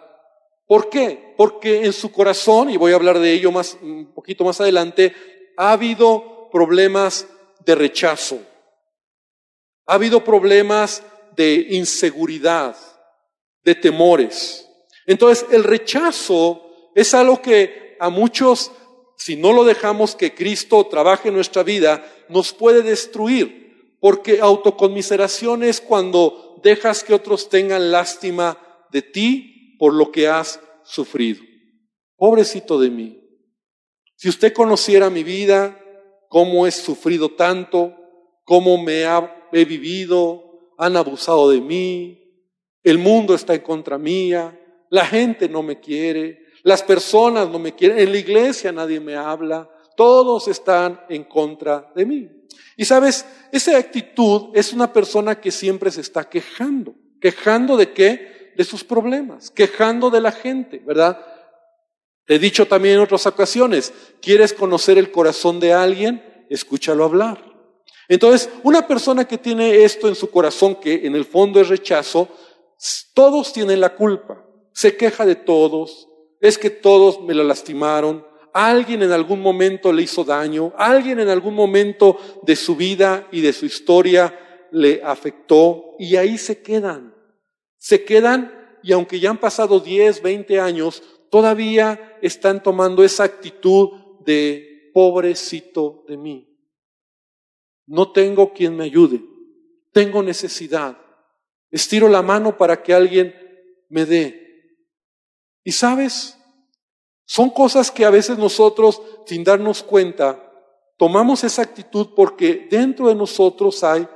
¿Por 0.67 0.91
qué? 0.91 1.35
Porque 1.37 1.85
en 1.85 1.93
su 1.93 2.13
corazón, 2.13 2.69
y 2.69 2.77
voy 2.77 2.93
a 2.93 2.97
hablar 2.97 3.19
de 3.19 3.33
ello 3.33 3.51
más, 3.51 3.79
un 3.81 4.13
poquito 4.13 4.45
más 4.45 4.61
adelante, 4.61 5.15
ha 5.57 5.73
habido 5.73 6.51
problemas 6.53 7.27
de 7.65 7.75
rechazo, 7.75 8.39
ha 9.87 9.95
habido 9.95 10.23
problemas 10.23 11.03
de 11.35 11.69
inseguridad, 11.71 12.77
de 13.65 13.75
temores. 13.75 14.69
Entonces, 15.07 15.47
el 15.51 15.65
rechazo 15.65 16.91
es 16.95 17.15
algo 17.15 17.41
que 17.41 17.97
a 17.99 18.11
muchos 18.11 18.73
si 19.17 19.37
no 19.37 19.53
lo 19.53 19.65
dejamos 19.65 20.17
que 20.17 20.35
Cristo 20.35 20.85
trabaje 20.87 21.29
en 21.29 21.35
nuestra 21.35 21.63
vida, 21.63 22.05
nos 22.29 22.53
puede 22.53 22.83
destruir, 22.83 23.95
porque 24.01 24.41
autoconmiseración 24.41 25.63
es 25.63 25.81
cuando 25.81 26.59
dejas 26.63 27.05
que 27.05 27.15
otros 27.15 27.49
tengan 27.49 27.93
lástima 27.93 28.59
de 28.93 29.03
ti 29.03 29.77
por 29.79 29.95
lo 29.95 30.13
que 30.13 30.29
has 30.29 30.61
sufrido. 30.85 31.43
Pobrecito 32.17 32.79
de 32.79 32.91
mí. 32.91 33.19
Si 34.17 34.29
usted 34.29 34.53
conociera 34.53 35.11
mi 35.11 35.25
vida, 35.25 35.77
cómo 36.29 36.67
he 36.67 36.71
sufrido 36.71 37.31
tanto, 37.31 37.95
cómo 38.45 38.81
me 38.81 39.03
he 39.53 39.65
vivido, 39.65 40.71
han 40.79 40.97
abusado 40.97 41.51
de 41.51 41.61
mí, 41.61 42.19
el 42.83 42.99
mundo 42.99 43.35
está 43.35 43.55
en 43.55 43.63
contra 43.63 43.99
mía, 43.99 44.59
la 44.91 45.07
gente 45.07 45.49
no 45.49 45.63
me 45.63 45.81
quiere, 45.81 46.47
las 46.63 46.83
personas 46.83 47.49
no 47.49 47.59
me 47.59 47.75
quieren, 47.75 47.99
en 47.99 48.13
la 48.13 48.19
iglesia 48.19 48.73
nadie 48.73 49.01
me 49.01 49.17
habla, 49.17 49.69
todos 49.97 50.49
están 50.49 51.01
en 51.09 51.25
contra 51.25 51.93
de 51.95 52.07
mí. 52.07 52.29
Y 52.77 52.85
sabes, 52.85 53.27
esa 53.53 53.77
actitud 53.77 54.51
es 54.55 54.73
una 54.73 54.93
persona 54.93 55.41
que 55.41 55.51
siempre 55.51 55.91
se 55.91 56.01
está 56.01 56.29
quejando. 56.29 56.95
¿Quejando 57.21 57.77
de 57.77 57.93
qué? 57.93 58.32
De 58.57 58.65
sus 58.65 58.85
problemas, 58.85 59.51
quejando 59.51 60.11
de 60.11 60.21
la 60.21 60.33
gente, 60.33 60.83
¿verdad? 60.85 61.19
Te 62.27 62.37
he 62.37 62.39
dicho 62.39 62.67
también 62.67 62.97
en 62.97 63.01
otras 63.01 63.27
ocasiones, 63.27 63.93
¿quieres 64.21 64.53
conocer 64.53 64.99
el 64.99 65.11
corazón 65.11 65.59
de 65.59 65.73
alguien? 65.73 66.47
Escúchalo 66.49 67.05
hablar. 67.05 67.43
Entonces, 68.09 68.51
una 68.63 68.87
persona 68.87 69.27
que 69.27 69.39
tiene 69.39 69.85
esto 69.85 70.09
en 70.09 70.15
su 70.15 70.31
corazón, 70.31 70.77
que 70.77 71.07
en 71.07 71.15
el 71.15 71.25
fondo 71.25 71.61
es 71.61 71.69
rechazo, 71.69 72.29
todos 73.15 73.53
tienen 73.53 73.81
la 73.81 73.95
culpa. 73.95 74.45
Se 74.73 74.97
queja 74.97 75.25
de 75.25 75.37
todos, 75.37 76.09
es 76.41 76.59
que 76.59 76.71
todos 76.71 77.21
me 77.23 77.35
lo 77.35 77.45
lastimaron, 77.45 78.27
alguien 78.53 79.03
en 79.03 79.13
algún 79.13 79.41
momento 79.41 79.93
le 79.93 80.03
hizo 80.03 80.25
daño, 80.25 80.73
alguien 80.77 81.21
en 81.21 81.29
algún 81.29 81.55
momento 81.55 82.19
de 82.43 82.57
su 82.57 82.77
vida 82.77 83.29
y 83.33 83.41
de 83.41 83.53
su 83.53 83.67
historia 83.67 84.69
le 84.73 85.03
afectó 85.03 85.95
y 85.99 86.17
ahí 86.17 86.39
se 86.39 86.63
quedan. 86.63 87.12
Se 87.83 88.05
quedan 88.05 88.79
y 88.81 88.93
aunque 88.93 89.19
ya 89.19 89.31
han 89.31 89.41
pasado 89.41 89.81
10, 89.81 90.23
20 90.23 90.61
años, 90.61 91.03
todavía 91.33 92.17
están 92.23 92.63
tomando 92.63 93.03
esa 93.03 93.25
actitud 93.25 93.91
de 94.21 94.93
pobrecito 94.95 96.05
de 96.07 96.17
mí. 96.17 96.49
No 97.89 98.13
tengo 98.13 98.53
quien 98.53 98.77
me 98.77 98.85
ayude, 98.85 99.21
tengo 99.93 100.23
necesidad. 100.23 100.97
Estiro 101.73 102.09
la 102.09 102.23
mano 102.23 102.57
para 102.57 102.85
que 102.85 102.95
alguien 102.95 103.35
me 103.89 104.07
dé. 104.07 104.79
Y 105.65 105.73
sabes, 105.73 106.39
son 107.25 107.51
cosas 107.51 107.91
que 107.91 108.05
a 108.05 108.11
veces 108.11 108.39
nosotros, 108.39 109.03
sin 109.27 109.43
darnos 109.43 109.83
cuenta, 109.83 110.41
tomamos 110.97 111.43
esa 111.43 111.63
actitud 111.63 112.11
porque 112.15 112.69
dentro 112.71 113.09
de 113.09 113.17
nosotros 113.17 113.83
hay 113.83 114.07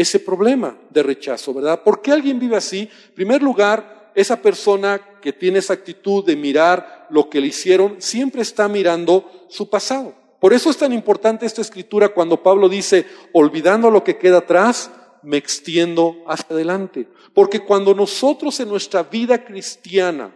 ese 0.00 0.20
problema 0.20 0.78
de 0.90 1.02
rechazo, 1.02 1.52
¿verdad? 1.52 1.82
¿Por 1.82 2.00
qué 2.00 2.12
alguien 2.12 2.38
vive 2.38 2.56
así? 2.56 2.88
En 3.08 3.14
primer 3.14 3.42
lugar, 3.42 4.12
esa 4.14 4.40
persona 4.40 5.00
que 5.20 5.32
tiene 5.32 5.58
esa 5.58 5.72
actitud 5.72 6.24
de 6.24 6.36
mirar 6.36 7.08
lo 7.10 7.28
que 7.28 7.40
le 7.40 7.48
hicieron, 7.48 7.96
siempre 7.98 8.42
está 8.42 8.68
mirando 8.68 9.48
su 9.48 9.68
pasado. 9.68 10.14
Por 10.40 10.52
eso 10.52 10.70
es 10.70 10.76
tan 10.76 10.92
importante 10.92 11.46
esta 11.46 11.62
escritura 11.62 12.10
cuando 12.10 12.40
Pablo 12.44 12.68
dice, 12.68 13.06
olvidando 13.32 13.90
lo 13.90 14.04
que 14.04 14.18
queda 14.18 14.38
atrás, 14.38 14.88
me 15.24 15.36
extiendo 15.36 16.18
hacia 16.28 16.46
adelante. 16.54 17.08
Porque 17.34 17.60
cuando 17.64 17.92
nosotros 17.92 18.60
en 18.60 18.68
nuestra 18.68 19.02
vida 19.02 19.44
cristiana 19.44 20.32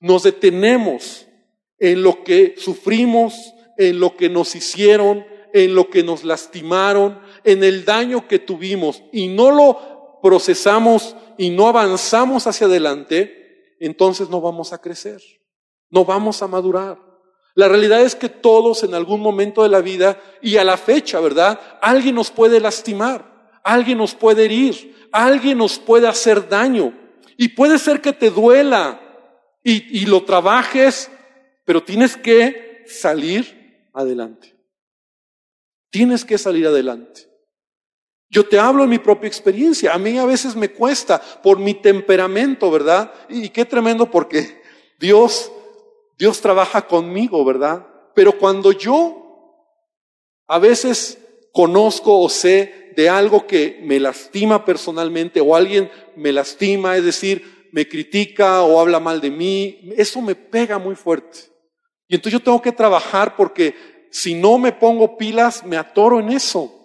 nos 0.00 0.24
detenemos 0.24 1.28
en 1.78 2.02
lo 2.02 2.24
que 2.24 2.54
sufrimos, 2.58 3.54
en 3.78 4.00
lo 4.00 4.16
que 4.16 4.28
nos 4.28 4.56
hicieron, 4.56 5.24
en 5.52 5.74
lo 5.74 5.90
que 5.90 6.02
nos 6.02 6.24
lastimaron, 6.24 7.20
en 7.44 7.64
el 7.64 7.84
daño 7.84 8.26
que 8.28 8.38
tuvimos 8.38 9.02
y 9.12 9.28
no 9.28 9.50
lo 9.50 10.20
procesamos 10.22 11.16
y 11.38 11.50
no 11.50 11.68
avanzamos 11.68 12.46
hacia 12.46 12.66
adelante, 12.66 13.76
entonces 13.80 14.28
no 14.28 14.40
vamos 14.40 14.72
a 14.72 14.80
crecer, 14.80 15.20
no 15.88 16.04
vamos 16.04 16.42
a 16.42 16.46
madurar. 16.48 16.98
La 17.54 17.68
realidad 17.68 18.02
es 18.02 18.14
que 18.14 18.28
todos 18.28 18.84
en 18.84 18.94
algún 18.94 19.20
momento 19.20 19.62
de 19.62 19.68
la 19.68 19.80
vida 19.80 20.20
y 20.40 20.56
a 20.56 20.64
la 20.64 20.76
fecha, 20.76 21.20
¿verdad? 21.20 21.58
Alguien 21.82 22.14
nos 22.14 22.30
puede 22.30 22.60
lastimar, 22.60 23.50
alguien 23.64 23.98
nos 23.98 24.14
puede 24.14 24.44
herir, 24.44 25.08
alguien 25.12 25.58
nos 25.58 25.78
puede 25.78 26.06
hacer 26.06 26.48
daño. 26.48 26.96
Y 27.36 27.48
puede 27.48 27.78
ser 27.78 28.00
que 28.00 28.12
te 28.12 28.30
duela, 28.30 29.00
y, 29.62 30.06
lo 30.06 30.24
trabajes, 30.24 31.10
pero 31.64 31.82
tienes 31.82 32.16
que 32.16 32.84
salir 32.86 33.88
adelante. 33.92 34.56
Tienes 35.90 36.24
que 36.24 36.38
salir 36.38 36.66
adelante. 36.66 37.28
Yo 38.30 38.46
te 38.46 38.60
hablo 38.60 38.84
en 38.84 38.90
mi 38.90 38.98
propia 38.98 39.26
experiencia. 39.26 39.92
A 39.92 39.98
mí 39.98 40.16
a 40.16 40.24
veces 40.24 40.54
me 40.54 40.70
cuesta 40.70 41.20
por 41.42 41.58
mi 41.58 41.74
temperamento, 41.74 42.70
¿verdad? 42.70 43.12
Y, 43.28 43.48
qué 43.48 43.64
tremendo 43.64 44.08
porque 44.08 44.62
Dios, 45.00 45.50
Dios 46.16 46.40
trabaja 46.40 46.86
conmigo, 46.86 47.44
¿verdad? 47.44 47.84
Pero 48.14 48.38
cuando 48.38 48.70
yo 48.70 49.66
a 50.46 50.60
veces 50.60 51.18
conozco 51.52 52.20
o 52.20 52.28
sé 52.28 52.92
de 52.94 53.08
algo 53.08 53.48
que 53.48 53.80
me 53.82 53.98
lastima 53.98 54.64
personalmente 54.64 55.40
o 55.40 55.56
alguien 55.56 55.90
me 56.14 56.30
lastima, 56.30 56.96
es 56.96 57.04
decir, 57.04 57.68
me 57.72 57.88
critica 57.88 58.62
o 58.62 58.78
habla 58.78 59.00
mal 59.00 59.20
de 59.20 59.30
mí, 59.30 59.92
eso 59.96 60.20
me 60.20 60.36
pega 60.36 60.78
muy 60.78 60.94
fuerte. 60.94 61.50
Y 62.06 62.14
entonces 62.14 62.38
yo 62.38 62.44
tengo 62.44 62.62
que 62.62 62.72
trabajar 62.72 63.34
porque 63.36 63.74
si 64.12 64.34
no 64.34 64.56
me 64.58 64.70
pongo 64.70 65.16
pilas, 65.16 65.64
me 65.64 65.76
atoro 65.76 66.20
en 66.20 66.30
eso. 66.30 66.79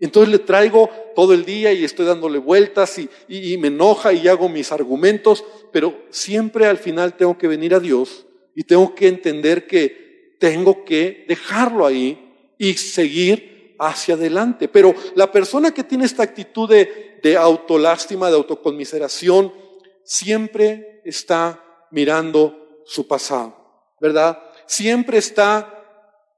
Entonces 0.00 0.32
le 0.32 0.38
traigo 0.40 0.90
todo 1.14 1.32
el 1.34 1.44
día 1.44 1.72
y 1.72 1.84
estoy 1.84 2.06
dándole 2.06 2.38
vueltas 2.38 2.98
y, 2.98 3.58
me 3.58 3.68
enoja 3.68 4.12
y 4.12 4.26
hago 4.28 4.48
mis 4.48 4.72
argumentos, 4.72 5.44
pero 5.72 6.02
siempre 6.10 6.66
al 6.66 6.78
final 6.78 7.16
tengo 7.16 7.38
que 7.38 7.48
venir 7.48 7.74
a 7.74 7.80
Dios 7.80 8.26
y 8.54 8.64
tengo 8.64 8.94
que 8.94 9.08
entender 9.08 9.66
que 9.66 10.36
tengo 10.40 10.84
que 10.84 11.24
dejarlo 11.28 11.86
ahí 11.86 12.54
y 12.58 12.74
seguir 12.74 13.76
hacia 13.78 14.14
adelante. 14.14 14.68
Pero 14.68 14.94
la 15.14 15.30
persona 15.30 15.72
que 15.72 15.84
tiene 15.84 16.04
esta 16.04 16.24
actitud 16.24 16.68
de, 16.68 17.18
de 17.22 17.36
autolástima, 17.36 18.28
de 18.28 18.36
autoconmiseración, 18.36 19.52
siempre 20.02 21.00
está 21.04 21.64
mirando 21.90 22.82
su 22.84 23.06
pasado, 23.06 23.56
¿verdad? 24.00 24.42
Siempre 24.66 25.18
está 25.18 25.70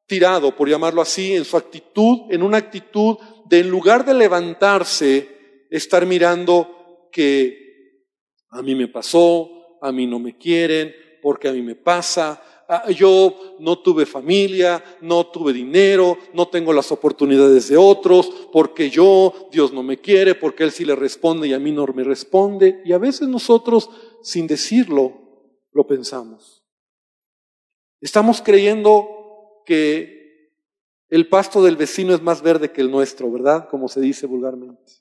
tirado, 0.06 0.54
por 0.54 0.68
llamarlo 0.68 1.02
así, 1.02 1.34
en 1.34 1.44
su 1.44 1.56
actitud, 1.56 2.30
en 2.30 2.42
una 2.42 2.58
actitud 2.58 3.16
de 3.48 3.60
en 3.60 3.70
lugar 3.70 4.04
de 4.04 4.14
levantarse, 4.14 5.66
estar 5.70 6.06
mirando 6.06 7.08
que 7.12 8.04
a 8.50 8.62
mí 8.62 8.74
me 8.74 8.88
pasó, 8.88 9.78
a 9.82 9.92
mí 9.92 10.06
no 10.06 10.18
me 10.18 10.36
quieren, 10.36 10.94
porque 11.22 11.48
a 11.48 11.52
mí 11.52 11.62
me 11.62 11.74
pasa, 11.74 12.42
Ah, 12.68 12.90
yo 12.90 13.56
no 13.60 13.78
tuve 13.78 14.06
familia, 14.06 14.82
no 15.00 15.28
tuve 15.28 15.52
dinero, 15.52 16.18
no 16.34 16.48
tengo 16.48 16.72
las 16.72 16.90
oportunidades 16.90 17.68
de 17.68 17.76
otros, 17.76 18.48
porque 18.52 18.90
yo, 18.90 19.48
Dios 19.52 19.72
no 19.72 19.84
me 19.84 19.98
quiere, 19.98 20.34
porque 20.34 20.64
Él 20.64 20.72
sí 20.72 20.84
le 20.84 20.96
responde 20.96 21.46
y 21.46 21.52
a 21.52 21.60
mí 21.60 21.70
no 21.70 21.86
me 21.86 22.02
responde. 22.02 22.82
Y 22.84 22.92
a 22.92 22.98
veces 22.98 23.28
nosotros, 23.28 23.88
sin 24.22 24.48
decirlo, 24.48 25.12
lo 25.70 25.86
pensamos. 25.86 26.64
Estamos 28.00 28.42
creyendo 28.42 29.62
que 29.64 30.15
el 31.08 31.28
pasto 31.28 31.62
del 31.62 31.76
vecino 31.76 32.14
es 32.14 32.22
más 32.22 32.42
verde 32.42 32.72
que 32.72 32.80
el 32.80 32.90
nuestro, 32.90 33.30
¿verdad? 33.30 33.68
Como 33.68 33.88
se 33.88 34.00
dice 34.00 34.26
vulgarmente. 34.26 34.92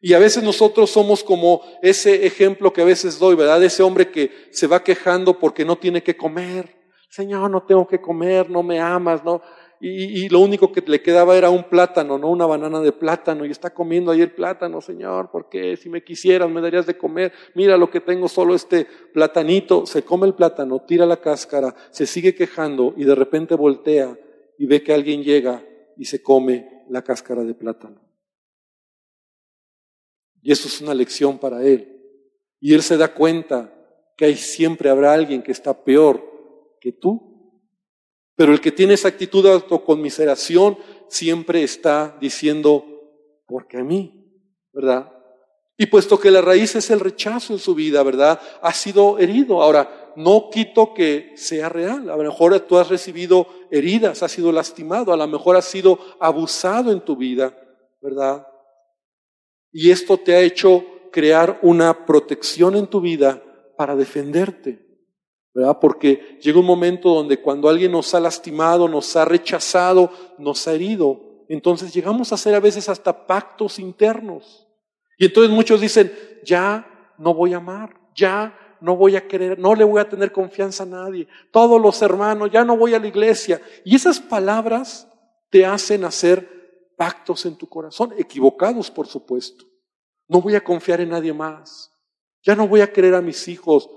Y 0.00 0.14
a 0.14 0.18
veces 0.18 0.42
nosotros 0.42 0.90
somos 0.90 1.22
como 1.22 1.62
ese 1.80 2.26
ejemplo 2.26 2.72
que 2.72 2.82
a 2.82 2.86
veces 2.86 3.18
doy, 3.18 3.36
¿verdad? 3.36 3.62
Ese 3.62 3.82
hombre 3.82 4.10
que 4.10 4.30
se 4.50 4.66
va 4.66 4.82
quejando 4.82 5.38
porque 5.38 5.64
no 5.64 5.76
tiene 5.76 6.02
que 6.02 6.16
comer 6.16 6.82
Señor, 7.12 7.50
no 7.50 7.62
tengo 7.62 7.86
que 7.86 8.00
comer, 8.00 8.48
no 8.48 8.62
me 8.62 8.80
amas, 8.80 9.22
¿no? 9.22 9.42
Y, 9.84 10.28
lo 10.30 10.38
único 10.38 10.72
que 10.72 10.80
le 10.80 11.02
quedaba 11.02 11.36
era 11.36 11.50
un 11.50 11.64
plátano, 11.64 12.16
no 12.16 12.28
una 12.28 12.46
banana 12.46 12.80
de 12.80 12.92
plátano, 12.92 13.44
y 13.44 13.50
está 13.50 13.74
comiendo 13.74 14.12
ahí 14.12 14.22
el 14.22 14.30
plátano, 14.30 14.80
Señor, 14.80 15.30
¿por 15.30 15.50
qué? 15.50 15.76
Si 15.76 15.90
me 15.90 16.02
quisieras, 16.02 16.48
me 16.48 16.62
darías 16.62 16.86
de 16.86 16.96
comer. 16.96 17.32
Mira 17.54 17.76
lo 17.76 17.90
que 17.90 18.00
tengo, 18.00 18.28
solo 18.28 18.54
este 18.54 18.86
platanito. 19.12 19.84
Se 19.84 20.04
come 20.04 20.26
el 20.26 20.34
plátano, 20.34 20.84
tira 20.86 21.04
la 21.04 21.18
cáscara, 21.18 21.74
se 21.90 22.06
sigue 22.06 22.34
quejando 22.34 22.94
y 22.96 23.04
de 23.04 23.14
repente 23.14 23.56
voltea 23.56 24.16
y 24.62 24.66
ve 24.66 24.80
que 24.80 24.92
alguien 24.92 25.24
llega 25.24 25.60
y 25.96 26.04
se 26.04 26.22
come 26.22 26.84
la 26.88 27.02
cáscara 27.02 27.42
de 27.42 27.52
plátano. 27.52 28.00
Y 30.40 30.52
eso 30.52 30.68
es 30.68 30.80
una 30.80 30.94
lección 30.94 31.36
para 31.36 31.64
él. 31.64 32.00
Y 32.60 32.72
él 32.72 32.80
se 32.84 32.96
da 32.96 33.12
cuenta 33.12 33.74
que 34.16 34.26
ahí 34.26 34.36
siempre 34.36 34.88
habrá 34.88 35.14
alguien 35.14 35.42
que 35.42 35.50
está 35.50 35.82
peor 35.82 36.78
que 36.80 36.92
tú. 36.92 37.60
Pero 38.36 38.52
el 38.52 38.60
que 38.60 38.70
tiene 38.70 38.94
esa 38.94 39.08
actitud 39.08 39.42
de 39.42 39.50
autoconmiseración 39.50 40.78
siempre 41.08 41.64
está 41.64 42.16
diciendo, 42.20 42.84
porque 43.48 43.78
a 43.78 43.82
mí, 43.82 44.30
¿verdad? 44.72 45.12
Y 45.76 45.86
puesto 45.86 46.20
que 46.20 46.30
la 46.30 46.40
raíz 46.40 46.76
es 46.76 46.88
el 46.90 47.00
rechazo 47.00 47.52
en 47.52 47.58
su 47.58 47.74
vida, 47.74 48.00
¿verdad? 48.04 48.40
Ha 48.60 48.72
sido 48.72 49.18
herido. 49.18 49.60
Ahora, 49.60 50.01
no 50.16 50.50
quito 50.50 50.94
que 50.94 51.32
sea 51.36 51.68
real. 51.68 52.10
A 52.10 52.16
lo 52.16 52.22
mejor 52.22 52.58
tú 52.60 52.78
has 52.78 52.88
recibido 52.88 53.46
heridas, 53.70 54.22
has 54.22 54.32
sido 54.32 54.52
lastimado, 54.52 55.12
a 55.12 55.16
lo 55.16 55.26
mejor 55.26 55.56
has 55.56 55.64
sido 55.64 55.98
abusado 56.20 56.92
en 56.92 57.00
tu 57.00 57.16
vida, 57.16 57.56
¿verdad? 58.00 58.46
Y 59.72 59.90
esto 59.90 60.18
te 60.18 60.34
ha 60.34 60.40
hecho 60.40 60.84
crear 61.10 61.58
una 61.62 62.04
protección 62.06 62.76
en 62.76 62.86
tu 62.86 63.00
vida 63.00 63.42
para 63.76 63.96
defenderte, 63.96 64.84
¿verdad? 65.54 65.78
Porque 65.80 66.38
llega 66.40 66.60
un 66.60 66.66
momento 66.66 67.14
donde 67.14 67.40
cuando 67.40 67.68
alguien 67.68 67.92
nos 67.92 68.14
ha 68.14 68.20
lastimado, 68.20 68.88
nos 68.88 69.14
ha 69.16 69.24
rechazado, 69.24 70.10
nos 70.38 70.66
ha 70.68 70.74
herido, 70.74 71.32
entonces 71.48 71.92
llegamos 71.92 72.32
a 72.32 72.36
hacer 72.36 72.54
a 72.54 72.60
veces 72.60 72.88
hasta 72.88 73.26
pactos 73.26 73.78
internos. 73.78 74.66
Y 75.18 75.26
entonces 75.26 75.52
muchos 75.52 75.80
dicen, 75.80 76.12
ya 76.44 77.14
no 77.18 77.34
voy 77.34 77.52
a 77.52 77.58
amar, 77.58 77.94
ya 78.14 78.58
no 78.82 78.96
voy 78.96 79.16
a 79.16 79.26
querer, 79.26 79.58
no 79.58 79.74
le 79.74 79.84
voy 79.84 80.00
a 80.00 80.08
tener 80.08 80.32
confianza 80.32 80.82
a 80.82 80.86
nadie, 80.86 81.28
todos 81.50 81.80
los 81.80 82.02
hermanos, 82.02 82.50
ya 82.52 82.64
no 82.64 82.76
voy 82.76 82.94
a 82.94 82.98
la 82.98 83.06
iglesia. 83.06 83.60
Y 83.84 83.96
esas 83.96 84.20
palabras 84.20 85.08
te 85.50 85.64
hacen 85.64 86.04
hacer 86.04 86.92
pactos 86.96 87.46
en 87.46 87.56
tu 87.56 87.68
corazón, 87.68 88.12
equivocados 88.18 88.90
por 88.90 89.06
supuesto. 89.06 89.64
No 90.28 90.40
voy 90.40 90.54
a 90.54 90.64
confiar 90.64 91.00
en 91.00 91.10
nadie 91.10 91.32
más, 91.32 91.90
ya 92.42 92.54
no 92.54 92.66
voy 92.66 92.80
a 92.80 92.92
querer 92.92 93.14
a 93.14 93.22
mis 93.22 93.48
hijos, 93.48 93.88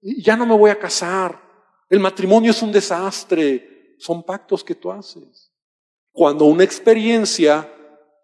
ya 0.00 0.36
no 0.36 0.46
me 0.46 0.56
voy 0.56 0.70
a 0.70 0.78
casar, 0.78 1.40
el 1.88 2.00
matrimonio 2.00 2.50
es 2.50 2.62
un 2.62 2.72
desastre, 2.72 3.94
son 3.98 4.22
pactos 4.22 4.62
que 4.62 4.74
tú 4.74 4.90
haces. 4.90 5.52
Cuando 6.12 6.44
una 6.46 6.64
experiencia 6.64 7.72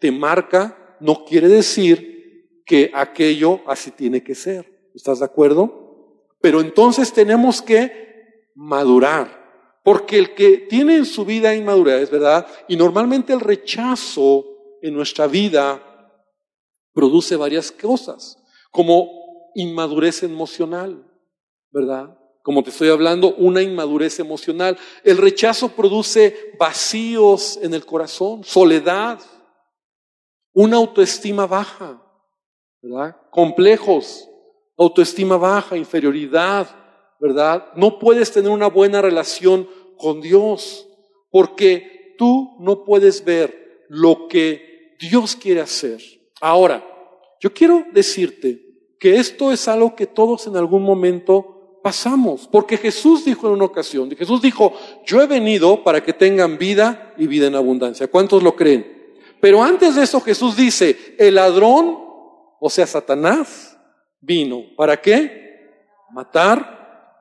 te 0.00 0.10
marca, 0.10 0.96
no 1.00 1.24
quiere 1.24 1.48
decir 1.48 2.62
que 2.66 2.90
aquello 2.94 3.60
así 3.66 3.90
tiene 3.90 4.22
que 4.22 4.34
ser. 4.34 4.90
¿Estás 4.94 5.20
de 5.20 5.24
acuerdo? 5.24 5.81
Pero 6.42 6.60
entonces 6.60 7.12
tenemos 7.12 7.62
que 7.62 8.50
madurar, 8.54 9.80
porque 9.82 10.18
el 10.18 10.34
que 10.34 10.58
tiene 10.58 10.96
en 10.96 11.06
su 11.06 11.24
vida 11.24 11.54
inmadurez, 11.54 12.10
¿verdad? 12.10 12.46
Y 12.68 12.76
normalmente 12.76 13.32
el 13.32 13.40
rechazo 13.40 14.44
en 14.82 14.92
nuestra 14.92 15.26
vida 15.26 15.80
produce 16.92 17.36
varias 17.36 17.70
cosas, 17.72 18.38
como 18.70 19.50
inmadurez 19.54 20.22
emocional, 20.22 21.08
¿verdad? 21.70 22.18
Como 22.42 22.62
te 22.64 22.70
estoy 22.70 22.88
hablando, 22.88 23.34
una 23.36 23.62
inmadurez 23.62 24.18
emocional. 24.18 24.76
El 25.04 25.18
rechazo 25.18 25.68
produce 25.68 26.54
vacíos 26.58 27.58
en 27.62 27.72
el 27.72 27.86
corazón, 27.86 28.42
soledad, 28.42 29.20
una 30.52 30.76
autoestima 30.76 31.46
baja, 31.46 32.02
¿verdad? 32.82 33.16
Complejos, 33.30 34.28
autoestima 34.82 35.36
baja, 35.36 35.76
inferioridad, 35.76 36.68
¿verdad? 37.20 37.66
No 37.76 37.98
puedes 37.98 38.32
tener 38.32 38.50
una 38.50 38.68
buena 38.68 39.00
relación 39.00 39.68
con 39.96 40.20
Dios 40.20 40.86
porque 41.30 42.14
tú 42.18 42.56
no 42.60 42.84
puedes 42.84 43.24
ver 43.24 43.84
lo 43.88 44.28
que 44.28 44.96
Dios 44.98 45.36
quiere 45.36 45.60
hacer. 45.60 46.00
Ahora, 46.40 46.84
yo 47.40 47.52
quiero 47.52 47.86
decirte 47.92 48.60
que 48.98 49.16
esto 49.16 49.50
es 49.50 49.66
algo 49.66 49.96
que 49.96 50.06
todos 50.06 50.46
en 50.46 50.56
algún 50.56 50.82
momento 50.82 51.80
pasamos, 51.82 52.48
porque 52.50 52.76
Jesús 52.76 53.24
dijo 53.24 53.48
en 53.48 53.54
una 53.54 53.64
ocasión, 53.64 54.08
Jesús 54.16 54.40
dijo, 54.40 54.72
yo 55.04 55.20
he 55.20 55.26
venido 55.26 55.82
para 55.82 56.02
que 56.02 56.12
tengan 56.12 56.56
vida 56.56 57.12
y 57.18 57.26
vida 57.26 57.48
en 57.48 57.56
abundancia. 57.56 58.06
¿Cuántos 58.06 58.42
lo 58.42 58.54
creen? 58.54 59.16
Pero 59.40 59.62
antes 59.62 59.96
de 59.96 60.04
eso 60.04 60.20
Jesús 60.20 60.56
dice, 60.56 61.16
el 61.18 61.34
ladrón, 61.34 61.98
o 62.60 62.70
sea, 62.70 62.86
Satanás, 62.86 63.71
vino. 64.22 64.64
¿Para 64.76 65.00
qué? 65.00 65.68
Matar, 66.12 67.16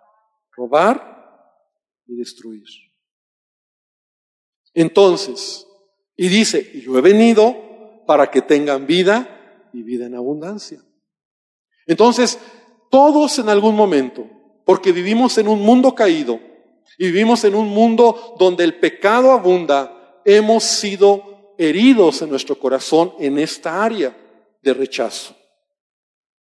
robar 0.56 1.52
y 2.08 2.16
destruir. 2.16 2.64
Entonces, 4.74 5.68
y 6.16 6.30
dice, 6.30 6.82
yo 6.82 6.98
he 6.98 7.02
venido 7.02 8.04
para 8.06 8.32
que 8.32 8.42
tengan 8.42 8.86
vida 8.86 9.70
y 9.74 9.84
vida 9.84 10.06
en 10.06 10.16
abundancia. 10.16 10.82
Entonces, 11.86 12.40
todos 12.90 13.40
en 13.40 13.50
algún 13.50 13.76
momento, 13.76 14.30
porque 14.66 14.92
vivimos 14.92 15.38
en 15.38 15.48
un 15.48 15.62
mundo 15.62 15.94
caído 15.96 16.40
y 16.98 17.06
vivimos 17.06 17.44
en 17.44 17.56
un 17.56 17.68
mundo 17.70 18.36
donde 18.38 18.64
el 18.64 18.80
pecado 18.80 19.32
abunda, 19.32 20.22
hemos 20.24 20.64
sido 20.64 21.56
heridos 21.58 22.22
en 22.22 22.30
nuestro 22.30 22.58
corazón 22.58 23.14
en 23.20 23.40
esta 23.40 23.84
área 23.84 24.16
de 24.62 24.74
rechazo 24.74 25.41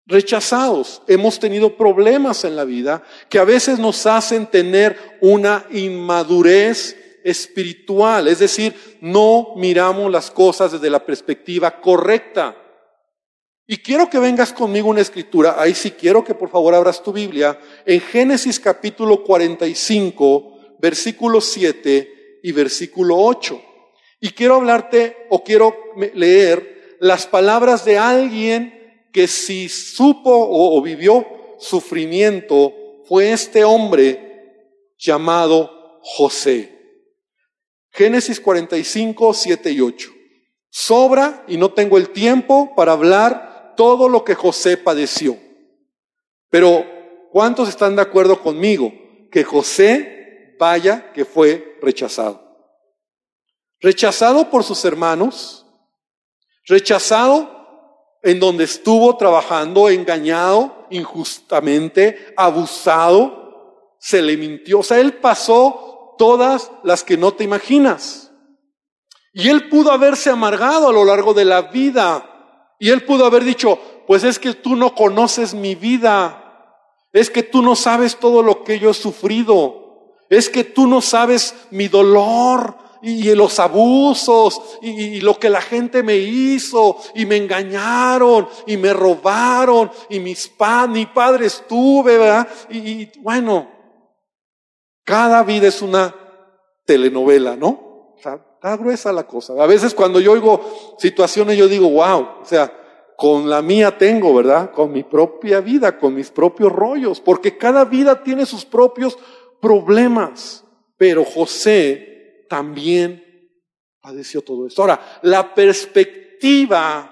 rechazados, 0.06 1.02
hemos 1.08 1.38
tenido 1.38 1.76
problemas 1.76 2.44
en 2.44 2.56
la 2.56 2.64
vida 2.64 3.02
que 3.28 3.38
a 3.38 3.44
veces 3.44 3.78
nos 3.78 4.06
hacen 4.06 4.46
tener 4.46 5.18
una 5.20 5.66
inmadurez 5.70 6.96
espiritual, 7.24 8.28
es 8.28 8.38
decir, 8.38 8.98
no 9.00 9.54
miramos 9.56 10.12
las 10.12 10.30
cosas 10.30 10.72
desde 10.72 10.90
la 10.90 11.04
perspectiva 11.04 11.80
correcta. 11.80 12.54
Y 13.66 13.78
quiero 13.78 14.10
que 14.10 14.18
vengas 14.18 14.52
conmigo 14.52 14.90
una 14.90 15.00
escritura, 15.00 15.56
ahí 15.58 15.74
sí 15.74 15.92
quiero 15.92 16.22
que 16.22 16.34
por 16.34 16.50
favor 16.50 16.74
abras 16.74 17.02
tu 17.02 17.14
Biblia, 17.14 17.58
en 17.86 17.98
Génesis 18.00 18.60
capítulo 18.60 19.24
45, 19.24 20.76
versículo 20.80 21.40
7 21.40 22.40
y 22.42 22.52
versículo 22.52 23.16
8. 23.16 23.58
Y 24.20 24.30
quiero 24.32 24.56
hablarte 24.56 25.26
o 25.30 25.42
quiero 25.42 25.74
leer 26.12 26.96
las 27.00 27.26
palabras 27.26 27.86
de 27.86 27.96
alguien 27.96 28.83
que 29.14 29.28
si 29.28 29.68
supo 29.68 30.32
o, 30.34 30.82
vivió 30.82 31.24
sufrimiento 31.60 32.74
fue 33.06 33.30
este 33.30 33.62
hombre 33.62 34.90
llamado 34.98 36.00
José. 36.02 36.76
Génesis 37.92 38.40
45, 38.40 39.32
7 39.32 39.70
y 39.70 39.80
8. 39.80 40.10
Sobra 40.68 41.44
y 41.46 41.56
no 41.56 41.72
tengo 41.72 41.96
el 41.96 42.10
tiempo 42.10 42.74
para 42.74 42.90
hablar 42.90 43.74
todo 43.76 44.08
lo 44.08 44.24
que 44.24 44.34
José 44.34 44.76
padeció. 44.76 45.38
Pero, 46.50 46.84
¿cuántos 47.30 47.68
están 47.68 47.94
de 47.94 48.02
acuerdo 48.02 48.42
conmigo 48.42 48.92
que 49.30 49.44
José, 49.44 50.56
vaya, 50.58 51.12
que 51.12 51.24
fue 51.24 51.78
rechazado? 51.80 52.42
Rechazado 53.78 54.50
por 54.50 54.64
sus 54.64 54.84
hermanos, 54.84 55.64
rechazado 56.66 57.53
en 58.24 58.40
donde 58.40 58.64
estuvo 58.64 59.16
trabajando 59.18 59.90
engañado 59.90 60.86
injustamente, 60.90 62.32
abusado, 62.36 63.96
se 63.98 64.22
le 64.22 64.36
mintió. 64.38 64.80
O 64.80 64.82
sea, 64.82 64.98
él 64.98 65.14
pasó 65.14 66.14
todas 66.16 66.70
las 66.82 67.04
que 67.04 67.18
no 67.18 67.32
te 67.34 67.44
imaginas. 67.44 68.32
Y 69.34 69.50
él 69.50 69.68
pudo 69.68 69.92
haberse 69.92 70.30
amargado 70.30 70.88
a 70.88 70.92
lo 70.92 71.04
largo 71.04 71.34
de 71.34 71.44
la 71.44 71.62
vida. 71.62 72.74
Y 72.78 72.90
él 72.90 73.04
pudo 73.04 73.26
haber 73.26 73.44
dicho, 73.44 73.78
pues 74.06 74.24
es 74.24 74.38
que 74.38 74.54
tú 74.54 74.74
no 74.74 74.94
conoces 74.94 75.52
mi 75.52 75.74
vida. 75.74 76.40
Es 77.12 77.28
que 77.28 77.42
tú 77.42 77.60
no 77.60 77.76
sabes 77.76 78.16
todo 78.16 78.42
lo 78.42 78.64
que 78.64 78.78
yo 78.78 78.90
he 78.90 78.94
sufrido. 78.94 80.14
Es 80.30 80.48
que 80.48 80.64
tú 80.64 80.86
no 80.86 81.02
sabes 81.02 81.54
mi 81.70 81.88
dolor 81.88 82.83
y 83.04 83.34
los 83.34 83.60
abusos 83.60 84.78
y, 84.80 85.20
lo 85.20 85.38
que 85.38 85.50
la 85.50 85.60
gente 85.60 86.02
me 86.02 86.16
hizo 86.16 86.96
y 87.14 87.26
me 87.26 87.36
engañaron 87.36 88.48
y 88.66 88.76
me 88.76 88.92
robaron 88.92 89.90
y 90.08 90.20
mis 90.20 90.48
padres, 90.48 90.94
mi 90.94 91.06
padre 91.06 91.46
estuve, 91.46 92.16
¿verdad? 92.16 92.48
Y, 92.70 93.10
bueno, 93.20 93.70
cada 95.04 95.42
vida 95.42 95.68
es 95.68 95.82
una 95.82 96.14
telenovela, 96.86 97.56
¿no? 97.56 97.68
O 97.68 98.18
sea, 98.22 98.40
está 98.54 98.76
gruesa 98.76 99.12
la 99.12 99.26
cosa. 99.26 99.52
A 99.62 99.66
veces 99.66 99.94
cuando 99.94 100.18
yo 100.20 100.32
oigo 100.32 100.96
situaciones 100.98 101.58
yo 101.58 101.68
digo, 101.68 101.90
wow, 101.90 102.20
o 102.40 102.44
sea, 102.44 102.72
con 103.16 103.48
la 103.48 103.60
mía 103.60 103.96
tengo, 103.98 104.34
¿verdad? 104.34 104.72
Con 104.72 104.92
mi 104.92 105.02
propia 105.02 105.60
vida, 105.60 105.98
con 105.98 106.14
mis 106.14 106.30
propios 106.30 106.72
rollos, 106.72 107.20
porque 107.20 107.58
cada 107.58 107.84
vida 107.84 108.22
tiene 108.22 108.46
sus 108.46 108.64
propios 108.64 109.18
problemas. 109.60 110.64
Pero 110.96 111.24
José 111.24 112.13
también 112.48 113.50
padeció 114.00 114.42
todo 114.42 114.66
esto. 114.66 114.82
Ahora, 114.82 115.20
la 115.22 115.54
perspectiva 115.54 117.10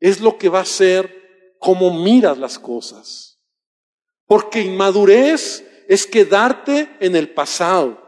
es 0.00 0.20
lo 0.20 0.38
que 0.38 0.48
va 0.48 0.60
a 0.60 0.64
ser 0.64 1.54
cómo 1.58 2.02
miras 2.02 2.38
las 2.38 2.58
cosas. 2.58 3.38
Porque 4.26 4.60
inmadurez 4.60 5.64
es 5.88 6.06
quedarte 6.06 6.88
en 7.00 7.16
el 7.16 7.30
pasado. 7.30 8.02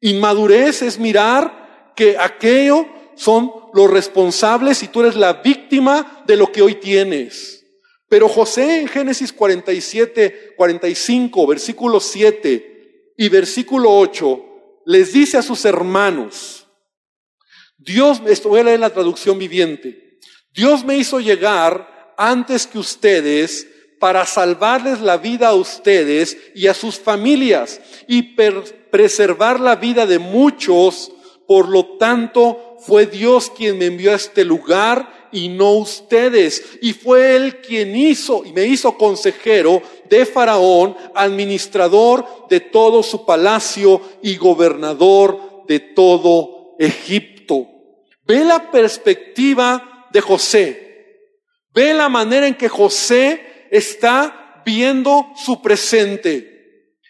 Inmadurez 0.00 0.82
es 0.82 0.98
mirar 0.98 1.92
que 1.96 2.16
aquello 2.18 2.86
son 3.14 3.52
los 3.72 3.90
responsables 3.90 4.82
y 4.82 4.88
tú 4.88 5.00
eres 5.00 5.16
la 5.16 5.34
víctima 5.34 6.24
de 6.26 6.36
lo 6.36 6.50
que 6.50 6.62
hoy 6.62 6.76
tienes. 6.76 7.64
Pero 8.08 8.28
José 8.28 8.80
en 8.80 8.88
Génesis 8.88 9.32
47, 9.32 10.54
45, 10.56 11.46
versículo 11.46 11.98
7 11.98 13.14
y 13.16 13.28
versículo 13.28 13.90
8, 13.90 14.51
les 14.84 15.12
dice 15.12 15.38
a 15.38 15.42
sus 15.42 15.64
hermanos, 15.64 16.66
Dios, 17.76 18.22
esto 18.26 18.48
voy 18.48 18.60
a 18.60 18.64
leer 18.64 18.80
la 18.80 18.90
traducción 18.90 19.38
viviente, 19.38 20.18
Dios 20.52 20.84
me 20.84 20.96
hizo 20.96 21.20
llegar 21.20 22.14
antes 22.16 22.66
que 22.66 22.78
ustedes 22.78 23.66
para 23.98 24.26
salvarles 24.26 25.00
la 25.00 25.16
vida 25.16 25.48
a 25.48 25.54
ustedes 25.54 26.36
y 26.54 26.66
a 26.66 26.74
sus 26.74 26.98
familias 26.98 27.80
y 28.08 28.34
preservar 28.90 29.60
la 29.60 29.76
vida 29.76 30.06
de 30.06 30.18
muchos. 30.18 31.12
Por 31.46 31.68
lo 31.68 31.98
tanto, 31.98 32.78
fue 32.80 33.06
Dios 33.06 33.52
quien 33.56 33.78
me 33.78 33.86
envió 33.86 34.10
a 34.12 34.16
este 34.16 34.44
lugar 34.44 35.21
y 35.32 35.48
no 35.48 35.72
ustedes. 35.72 36.78
Y 36.82 36.92
fue 36.92 37.36
Él 37.36 37.60
quien 37.60 37.96
hizo 37.96 38.44
y 38.44 38.52
me 38.52 38.64
hizo 38.64 38.96
consejero 38.96 39.82
de 40.08 40.26
Faraón, 40.26 40.96
administrador 41.14 42.46
de 42.48 42.60
todo 42.60 43.02
su 43.02 43.24
palacio 43.24 44.00
y 44.22 44.36
gobernador 44.36 45.64
de 45.66 45.80
todo 45.80 46.76
Egipto. 46.78 47.66
Ve 48.24 48.44
la 48.44 48.70
perspectiva 48.70 50.08
de 50.12 50.20
José. 50.20 50.92
Ve 51.74 51.94
la 51.94 52.08
manera 52.08 52.46
en 52.46 52.54
que 52.54 52.68
José 52.68 53.66
está 53.70 54.62
viendo 54.64 55.32
su 55.36 55.60
presente. 55.62 56.52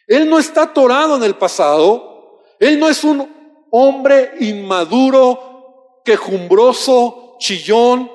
Él 0.06 0.28
no 0.28 0.38
está 0.38 0.62
atorado 0.62 1.16
en 1.16 1.24
el 1.24 1.34
pasado. 1.34 2.40
Él 2.60 2.78
no 2.78 2.88
es 2.88 3.02
un 3.02 3.28
hombre 3.70 4.32
inmaduro, 4.40 6.02
quejumbroso, 6.04 7.21
chillón, 7.42 8.10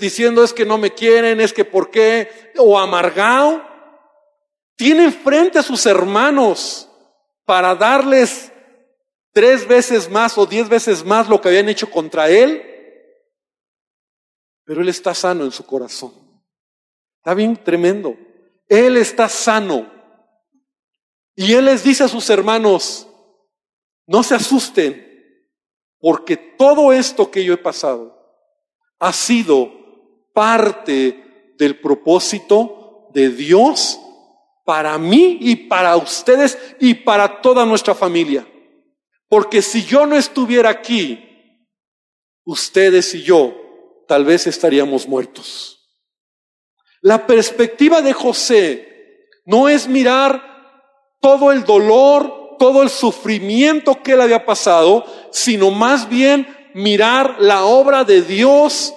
diciendo 0.00 0.42
es 0.42 0.52
que 0.52 0.64
no 0.64 0.78
me 0.78 0.92
quieren, 0.92 1.40
es 1.40 1.52
que 1.52 1.64
por 1.64 1.90
qué, 1.90 2.52
o 2.56 2.78
amargado. 2.78 3.62
Tiene 4.74 5.12
frente 5.12 5.58
a 5.58 5.62
sus 5.62 5.84
hermanos 5.86 6.88
para 7.44 7.74
darles 7.74 8.50
tres 9.32 9.68
veces 9.68 10.10
más 10.10 10.38
o 10.38 10.46
diez 10.46 10.68
veces 10.68 11.04
más 11.04 11.28
lo 11.28 11.40
que 11.40 11.48
habían 11.48 11.68
hecho 11.68 11.90
contra 11.90 12.28
él. 12.30 12.62
Pero 14.64 14.80
él 14.80 14.88
está 14.88 15.14
sano 15.14 15.44
en 15.44 15.52
su 15.52 15.66
corazón. 15.66 16.12
Está 17.18 17.34
bien 17.34 17.56
tremendo. 17.62 18.16
Él 18.68 18.96
está 18.96 19.28
sano. 19.28 19.92
Y 21.34 21.52
Él 21.54 21.66
les 21.66 21.82
dice 21.82 22.04
a 22.04 22.08
sus 22.08 22.28
hermanos, 22.30 23.08
no 24.06 24.22
se 24.22 24.34
asusten, 24.34 25.46
porque 25.98 26.36
todo 26.36 26.92
esto 26.92 27.30
que 27.30 27.44
yo 27.44 27.54
he 27.54 27.58
pasado 27.58 28.21
ha 29.02 29.12
sido 29.12 29.68
parte 30.32 31.54
del 31.58 31.80
propósito 31.80 33.08
de 33.12 33.30
Dios 33.30 33.98
para 34.64 34.96
mí 34.96 35.38
y 35.40 35.56
para 35.56 35.96
ustedes 35.96 36.56
y 36.78 36.94
para 36.94 37.40
toda 37.42 37.66
nuestra 37.66 37.96
familia. 37.96 38.46
Porque 39.28 39.60
si 39.60 39.84
yo 39.84 40.06
no 40.06 40.14
estuviera 40.14 40.70
aquí, 40.70 41.18
ustedes 42.44 43.12
y 43.16 43.22
yo 43.22 43.52
tal 44.06 44.24
vez 44.24 44.46
estaríamos 44.46 45.08
muertos. 45.08 45.80
La 47.00 47.26
perspectiva 47.26 48.02
de 48.02 48.12
José 48.12 49.26
no 49.44 49.68
es 49.68 49.88
mirar 49.88 50.80
todo 51.20 51.50
el 51.50 51.64
dolor, 51.64 52.56
todo 52.56 52.84
el 52.84 52.88
sufrimiento 52.88 54.00
que 54.00 54.12
él 54.12 54.20
había 54.20 54.46
pasado, 54.46 55.04
sino 55.32 55.72
más 55.72 56.08
bien 56.08 56.61
mirar 56.74 57.36
la 57.40 57.64
obra 57.64 58.04
de 58.04 58.22
Dios 58.22 58.94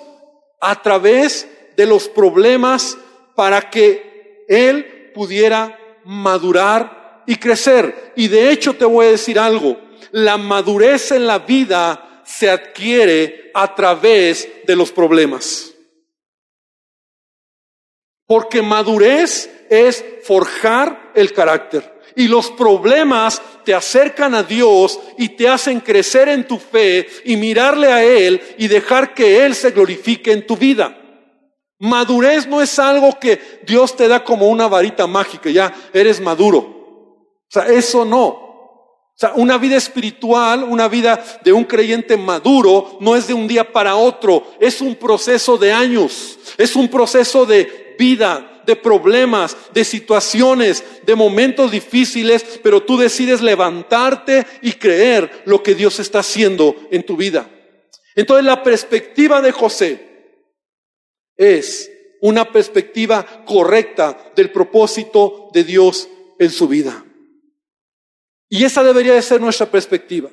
a 0.59 0.81
través 0.81 1.47
de 1.75 1.85
los 1.85 2.07
problemas 2.07 2.97
para 3.35 3.69
que 3.69 4.45
él 4.47 5.11
pudiera 5.13 5.77
madurar 6.05 7.23
y 7.25 7.35
crecer. 7.35 8.13
Y 8.15 8.27
de 8.27 8.51
hecho 8.51 8.75
te 8.75 8.85
voy 8.85 9.07
a 9.07 9.11
decir 9.11 9.39
algo, 9.39 9.77
la 10.11 10.37
madurez 10.37 11.11
en 11.11 11.27
la 11.27 11.39
vida 11.39 12.23
se 12.25 12.49
adquiere 12.49 13.51
a 13.53 13.73
través 13.75 14.47
de 14.65 14.75
los 14.75 14.91
problemas. 14.91 15.73
Porque 18.27 18.61
madurez 18.61 19.49
es 19.69 20.03
forjar 20.23 21.11
el 21.13 21.31
carácter. 21.33 21.94
Y 22.15 22.27
los 22.27 22.51
problemas 22.51 23.41
te 23.63 23.73
acercan 23.73 24.35
a 24.35 24.43
Dios 24.43 24.99
y 25.17 25.29
te 25.29 25.47
hacen 25.47 25.79
crecer 25.79 26.29
en 26.29 26.47
tu 26.47 26.57
fe 26.57 27.07
y 27.25 27.35
mirarle 27.35 27.91
a 27.91 28.03
Él 28.03 28.41
y 28.57 28.67
dejar 28.67 29.13
que 29.13 29.45
Él 29.45 29.55
se 29.55 29.71
glorifique 29.71 30.31
en 30.31 30.47
tu 30.47 30.55
vida. 30.55 30.97
Madurez 31.79 32.47
no 32.47 32.61
es 32.61 32.79
algo 32.79 33.19
que 33.19 33.61
Dios 33.65 33.95
te 33.95 34.07
da 34.07 34.23
como 34.23 34.47
una 34.47 34.67
varita 34.67 35.07
mágica, 35.07 35.49
ya 35.49 35.73
eres 35.93 36.21
maduro. 36.21 36.59
O 36.59 37.49
sea, 37.49 37.67
eso 37.67 38.05
no. 38.05 38.45
O 39.15 39.17
sea, 39.17 39.31
una 39.35 39.57
vida 39.57 39.77
espiritual, 39.77 40.63
una 40.63 40.89
vida 40.89 41.23
de 41.43 41.53
un 41.53 41.63
creyente 41.63 42.17
maduro, 42.17 42.97
no 42.99 43.15
es 43.15 43.27
de 43.27 43.33
un 43.33 43.47
día 43.47 43.71
para 43.71 43.95
otro, 43.95 44.43
es 44.59 44.81
un 44.81 44.95
proceso 44.95 45.57
de 45.57 45.71
años, 45.71 46.37
es 46.57 46.75
un 46.75 46.89
proceso 46.89 47.45
de 47.45 47.95
vida, 47.97 48.54
de 48.65 48.75
problemas, 48.75 49.55
de 49.73 49.83
situaciones, 49.83 50.83
de 51.05 51.15
momentos 51.15 51.71
difíciles, 51.71 52.59
pero 52.63 52.83
tú 52.83 52.97
decides 52.97 53.41
levantarte 53.41 54.45
y 54.61 54.73
creer 54.73 55.43
lo 55.45 55.61
que 55.61 55.75
Dios 55.75 55.99
está 55.99 56.19
haciendo 56.19 56.75
en 56.91 57.03
tu 57.03 57.15
vida. 57.15 57.49
Entonces 58.15 58.45
la 58.45 58.63
perspectiva 58.63 59.41
de 59.41 59.51
José 59.51 59.99
es 61.37 61.91
una 62.21 62.51
perspectiva 62.51 63.43
correcta 63.45 64.31
del 64.35 64.51
propósito 64.51 65.49
de 65.53 65.63
Dios 65.63 66.07
en 66.39 66.49
su 66.49 66.67
vida. 66.67 67.05
Y 68.49 68.63
esa 68.63 68.83
debería 68.83 69.13
de 69.13 69.21
ser 69.21 69.41
nuestra 69.41 69.65
perspectiva. 69.65 70.29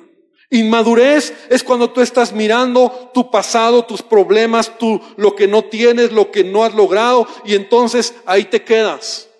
Inmadurez 0.53 1.33
es 1.49 1.63
cuando 1.63 1.89
tú 1.89 2.01
estás 2.01 2.31
mirando 2.31 3.09
tu 3.11 3.31
pasado, 3.31 3.85
tus 3.85 4.03
problemas, 4.03 4.77
tu, 4.77 5.01
lo 5.17 5.35
que 5.35 5.47
no 5.47 5.63
tienes, 5.63 6.11
lo 6.11 6.29
que 6.29 6.43
no 6.43 6.63
has 6.63 6.75
logrado, 6.75 7.27
y 7.43 7.55
entonces 7.55 8.13
ahí 8.27 8.45
te 8.45 8.63
quedas. 8.63 9.31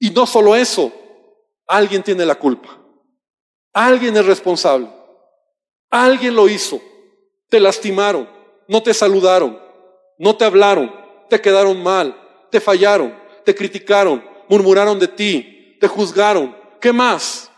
Y 0.00 0.10
no 0.10 0.26
solo 0.26 0.56
eso, 0.56 0.90
alguien 1.68 2.02
tiene 2.02 2.26
la 2.26 2.34
culpa. 2.34 2.80
Alguien 3.72 4.16
es 4.16 4.26
responsable. 4.26 4.88
Alguien 5.88 6.34
lo 6.34 6.48
hizo. 6.48 6.80
Te 7.48 7.60
lastimaron, 7.60 8.28
no 8.66 8.82
te 8.82 8.92
saludaron, 8.92 9.56
no 10.18 10.36
te 10.36 10.44
hablaron, 10.44 10.92
te 11.28 11.40
quedaron 11.40 11.80
mal, 11.80 12.16
te 12.50 12.60
fallaron, 12.60 13.16
te 13.44 13.54
criticaron, 13.54 14.24
murmuraron 14.48 14.98
de 14.98 15.06
ti, 15.06 15.76
te 15.80 15.86
juzgaron. 15.86 16.56
¿Qué 16.80 16.92
más? 16.92 17.49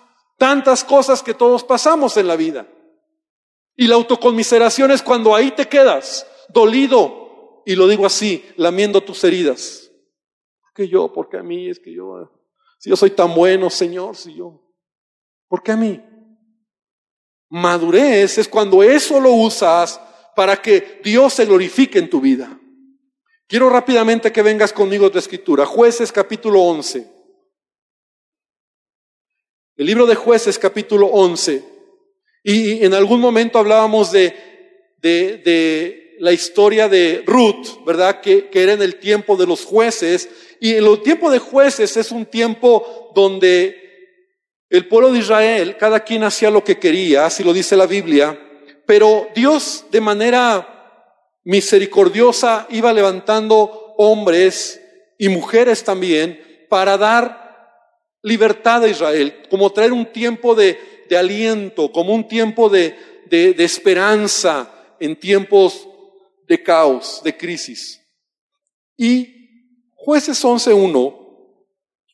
Tantas 0.42 0.82
cosas 0.82 1.22
que 1.22 1.34
todos 1.34 1.62
pasamos 1.62 2.16
en 2.16 2.26
la 2.26 2.34
vida. 2.34 2.66
Y 3.76 3.86
la 3.86 3.94
autoconmiseración 3.94 4.90
es 4.90 5.00
cuando 5.00 5.36
ahí 5.36 5.52
te 5.52 5.68
quedas, 5.68 6.26
dolido, 6.48 7.62
y 7.64 7.76
lo 7.76 7.86
digo 7.86 8.04
así, 8.04 8.44
lamiendo 8.56 9.04
tus 9.04 9.22
heridas. 9.22 9.88
¿Por 10.60 10.72
qué 10.74 10.88
yo? 10.88 11.12
¿Por 11.12 11.28
qué 11.28 11.36
a 11.36 11.44
mí? 11.44 11.68
Es 11.68 11.78
que 11.78 11.94
yo, 11.94 12.28
si 12.80 12.90
yo 12.90 12.96
soy 12.96 13.10
tan 13.10 13.32
bueno, 13.36 13.70
Señor, 13.70 14.16
si 14.16 14.34
yo. 14.34 14.60
¿Por 15.46 15.62
qué 15.62 15.70
a 15.70 15.76
mí? 15.76 16.02
Madurez 17.48 18.36
es 18.36 18.48
cuando 18.48 18.82
eso 18.82 19.20
lo 19.20 19.30
usas 19.30 20.00
para 20.34 20.60
que 20.60 21.00
Dios 21.04 21.34
se 21.34 21.46
glorifique 21.46 22.00
en 22.00 22.10
tu 22.10 22.20
vida. 22.20 22.58
Quiero 23.46 23.70
rápidamente 23.70 24.32
que 24.32 24.42
vengas 24.42 24.72
conmigo 24.72 25.06
a 25.06 25.10
tu 25.12 25.18
escritura. 25.18 25.64
Jueces 25.64 26.10
capítulo 26.10 26.62
11. 26.62 27.21
El 29.82 29.86
libro 29.86 30.06
de 30.06 30.14
jueces 30.14 30.60
capítulo 30.60 31.08
11. 31.08 31.60
Y 32.44 32.84
en 32.84 32.94
algún 32.94 33.18
momento 33.18 33.58
hablábamos 33.58 34.12
de, 34.12 34.32
de, 35.00 36.14
la 36.20 36.30
historia 36.30 36.88
de 36.88 37.24
Ruth, 37.26 37.84
¿verdad? 37.84 38.20
Que, 38.20 38.48
que, 38.48 38.62
era 38.62 38.74
en 38.74 38.82
el 38.82 39.00
tiempo 39.00 39.36
de 39.36 39.44
los 39.44 39.64
jueces. 39.64 40.28
Y 40.60 40.76
en 40.76 40.86
el 40.86 41.02
tiempo 41.02 41.32
de 41.32 41.40
jueces 41.40 41.96
es 41.96 42.12
un 42.12 42.26
tiempo 42.26 43.10
donde 43.12 43.76
el 44.70 44.86
pueblo 44.86 45.10
de 45.10 45.18
Israel, 45.18 45.76
cada 45.76 45.98
quien 46.04 46.22
hacía 46.22 46.52
lo 46.52 46.62
que 46.62 46.78
quería, 46.78 47.26
así 47.26 47.42
lo 47.42 47.52
dice 47.52 47.76
la 47.76 47.86
Biblia, 47.86 48.38
pero 48.86 49.30
Dios 49.34 49.86
de 49.90 50.00
manera 50.00 51.34
misericordiosa 51.42 52.68
iba 52.70 52.92
levantando 52.92 53.96
hombres 53.98 54.80
y 55.18 55.28
mujeres 55.28 55.82
también 55.82 56.66
para 56.68 56.96
dar 56.96 57.41
libertad 58.22 58.84
a 58.84 58.88
Israel, 58.88 59.42
como 59.50 59.70
traer 59.70 59.92
un 59.92 60.06
tiempo 60.06 60.54
de, 60.54 60.78
aliento, 61.16 61.92
como 61.92 62.14
un 62.14 62.26
tiempo 62.26 62.70
de, 62.70 62.96
de, 63.26 63.52
de 63.52 63.64
esperanza 63.64 64.72
en 64.98 65.14
tiempos 65.14 65.86
de 66.48 66.62
caos, 66.62 67.20
de 67.22 67.36
crisis. 67.36 68.00
Y 68.96 69.90
jueces 69.94 70.42
11.1 70.42 71.22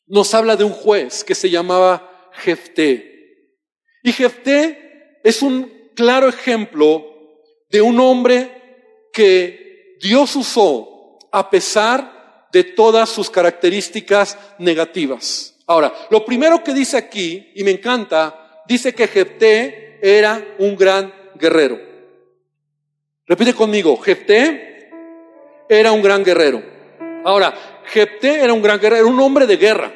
nos 0.07 0.33
habla 0.33 0.55
de 0.57 0.65
un 0.65 0.73
juez 0.73 1.23
que 1.23 1.35
se 1.35 1.49
llamaba 1.49 2.29
Jefté. 2.33 3.55
Y 4.03 4.11
Jefté 4.11 5.19
es 5.23 5.41
un 5.41 5.71
claro 5.95 6.27
ejemplo 6.27 7.05
de 7.69 7.81
un 7.81 7.99
hombre 7.99 9.07
que 9.13 9.97
Dios 10.01 10.35
usó 10.35 11.19
a 11.31 11.49
pesar 11.49 12.47
de 12.51 12.63
todas 12.63 13.09
sus 13.09 13.29
características 13.29 14.37
negativas. 14.57 15.58
Ahora, 15.69 15.93
lo 16.09 16.25
primero 16.25 16.63
que 16.63 16.73
dice 16.73 16.97
aquí, 16.97 17.51
y 17.53 17.63
me 17.63 17.69
encanta, 17.69 18.63
dice 18.67 18.95
que 18.95 19.07
Jefté 19.07 19.99
era 20.01 20.55
un 20.57 20.75
gran 20.75 21.13
guerrero. 21.35 21.79
Repite 23.27 23.53
conmigo, 23.53 23.95
Jefté 23.97 24.89
era 25.69 25.91
un 25.91 26.01
gran 26.01 26.23
guerrero. 26.23 26.63
Ahora, 27.23 27.53
Jefté 27.85 28.43
era 28.43 28.51
un 28.51 28.63
gran 28.63 28.79
guerrero, 28.79 29.07
un 29.07 29.19
hombre 29.19 29.45
de 29.45 29.57
guerra. 29.57 29.93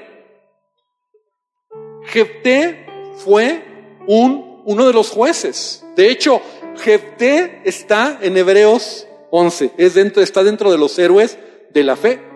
Jefté 2.04 2.86
fue 3.26 3.64
un, 4.06 4.62
uno 4.66 4.86
de 4.86 4.94
los 4.94 5.10
jueces. 5.10 5.84
De 5.96 6.08
hecho, 6.08 6.40
Jefté 6.84 7.64
está 7.66 8.20
en 8.22 8.38
Hebreos 8.38 9.08
11, 9.32 9.72
es 9.80 9.96
dentro, 9.96 10.22
está 10.22 10.44
dentro 10.44 10.72
de 10.72 10.78
los 10.78 11.00
héroes 11.00 11.40
de 11.72 11.84
la 11.84 11.96
fe. 11.96 12.33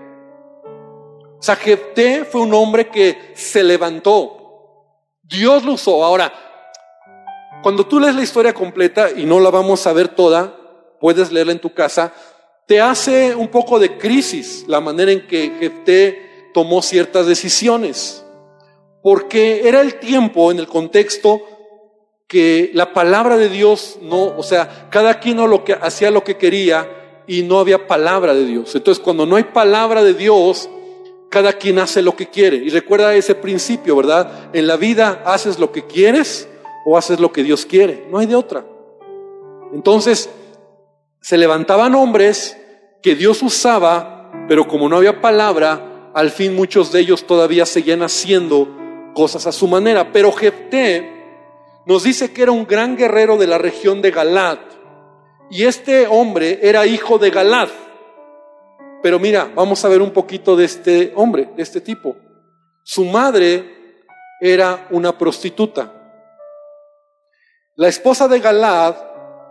O 1.40 1.44
sea, 1.44 1.56
Jefté 1.56 2.26
fue 2.26 2.42
un 2.42 2.54
hombre 2.54 2.90
que 2.90 3.32
se 3.36 3.64
levantó. 3.64 4.38
Dios 5.22 5.64
lo 5.64 5.74
usó. 5.74 6.04
Ahora, 6.04 6.34
cuando 7.62 7.86
tú 7.86 8.00
lees 8.00 8.16
la 8.16 8.24
historia 8.24 8.54
completa, 8.54 9.10
y 9.16 9.26
no 9.26 9.40
la 9.40 9.50
vamos 9.50 9.86
a 9.86 9.94
ver 9.94 10.10
toda, 10.10 10.56
puedes 11.00 11.32
leerla 11.32 11.52
en 11.52 11.60
tu 11.60 11.74
casa, 11.74 12.14
te 12.66 12.82
hace 12.82 13.36
un 13.36 13.48
poco 13.48 13.80
de 13.80 13.98
crisis 13.98 14.66
la 14.68 14.82
manera 14.82 15.12
en 15.12 15.28
que 15.28 15.52
Jefté 15.60 16.50
tomó 16.54 16.82
ciertas 16.82 17.28
decisiones. 17.28 18.24
Porque 19.04 19.68
era 19.68 19.82
el 19.82 20.00
tiempo, 20.00 20.52
en 20.52 20.60
el 20.60 20.68
contexto, 20.68 21.42
que 22.28 22.72
la 22.74 22.94
palabra 22.94 23.38
de 23.38 23.48
Dios 23.48 24.00
no, 24.02 24.38
o 24.38 24.44
sea, 24.44 24.88
cada 24.90 25.20
quien 25.20 25.40
hacía 25.82 26.12
lo 26.12 26.24
que 26.24 26.36
quería 26.36 27.24
y 27.26 27.44
no 27.44 27.60
había 27.60 27.88
palabra 27.88 28.34
de 28.34 28.46
Dios. 28.46 28.76
Entonces, 28.76 29.02
cuando 29.04 29.26
no 29.26 29.36
hay 29.36 29.44
palabra 29.44 30.04
de 30.04 30.14
Dios, 30.14 30.70
cada 31.38 31.54
quien 31.54 31.78
hace 31.78 32.02
lo 32.02 32.16
que 32.16 32.32
quiere. 32.32 32.58
Y 32.58 32.70
recuerda 32.70 33.14
ese 33.14 33.36
principio, 33.36 33.96
¿verdad? 33.96 34.50
En 34.54 34.66
la 34.66 34.76
vida 34.76 35.22
haces 35.24 35.60
lo 35.60 35.72
que 35.72 35.86
quieres 35.86 36.50
o 36.84 36.98
haces 36.98 37.20
lo 37.20 37.32
que 37.32 37.44
Dios 37.44 37.64
quiere. 37.64 38.08
No 38.10 38.18
hay 38.18 38.26
de 38.26 38.36
otra. 38.36 38.66
Entonces, 39.72 40.32
se 41.22 41.38
levantaban 41.38 41.94
hombres 41.94 42.58
que 43.04 43.14
Dios 43.14 43.44
usaba, 43.44 44.32
pero 44.48 44.68
como 44.68 44.90
no 44.90 44.98
había 44.98 45.22
palabra, 45.22 46.10
al 46.16 46.32
fin 46.32 46.56
muchos 46.56 46.92
de 46.92 47.02
ellos 47.02 47.28
todavía 47.28 47.68
seguían 47.68 48.02
haciendo 48.02 48.68
cosas 49.14 49.46
a 49.46 49.52
su 49.52 49.68
manera. 49.68 50.12
Pero 50.12 50.32
Jefté 50.32 51.08
nos 51.86 52.02
dice 52.02 52.34
que 52.34 52.42
era 52.42 52.52
un 52.52 52.66
gran 52.66 52.98
guerrero 52.98 53.38
de 53.38 53.46
la 53.46 53.60
región 53.60 54.02
de 54.02 54.10
Galad. 54.10 54.58
Y 55.52 55.66
este 55.66 56.08
hombre 56.08 56.62
era 56.64 56.88
hijo 56.88 57.20
de 57.20 57.30
Galad. 57.30 57.70
Pero 59.02 59.20
mira, 59.20 59.52
vamos 59.56 59.84
a 59.86 59.90
ver 59.90 60.02
un 60.02 60.12
poquito 60.12 60.56
de 60.56 60.66
este 60.66 61.14
hombre, 61.16 61.50
de 61.56 61.64
este 61.64 61.82
tipo. 61.82 62.16
Su 62.84 63.06
madre 63.06 64.04
era 64.40 64.88
una 64.92 65.18
prostituta. 65.18 65.94
La 67.76 67.88
esposa 67.88 68.28
de 68.28 68.40
Galad 68.40 68.96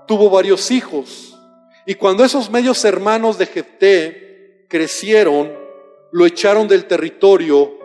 tuvo 0.07 0.31
varios 0.31 0.71
hijos. 0.71 1.39
Y 1.87 1.95
cuando 1.95 2.25
esos 2.25 2.51
medios 2.51 2.85
hermanos 2.85 3.39
de 3.39 3.47
Jefté 3.47 4.67
crecieron, 4.69 5.53
lo 6.11 6.27
echaron 6.27 6.67
del 6.67 6.87
territorio 6.87 7.77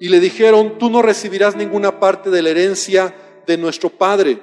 y 0.00 0.08
le 0.08 0.20
dijeron, 0.20 0.78
tú 0.78 0.90
no 0.90 1.02
recibirás 1.02 1.56
ninguna 1.56 1.98
parte 1.98 2.30
de 2.30 2.42
la 2.42 2.50
herencia 2.50 3.14
de 3.46 3.58
nuestro 3.58 3.90
padre, 3.90 4.40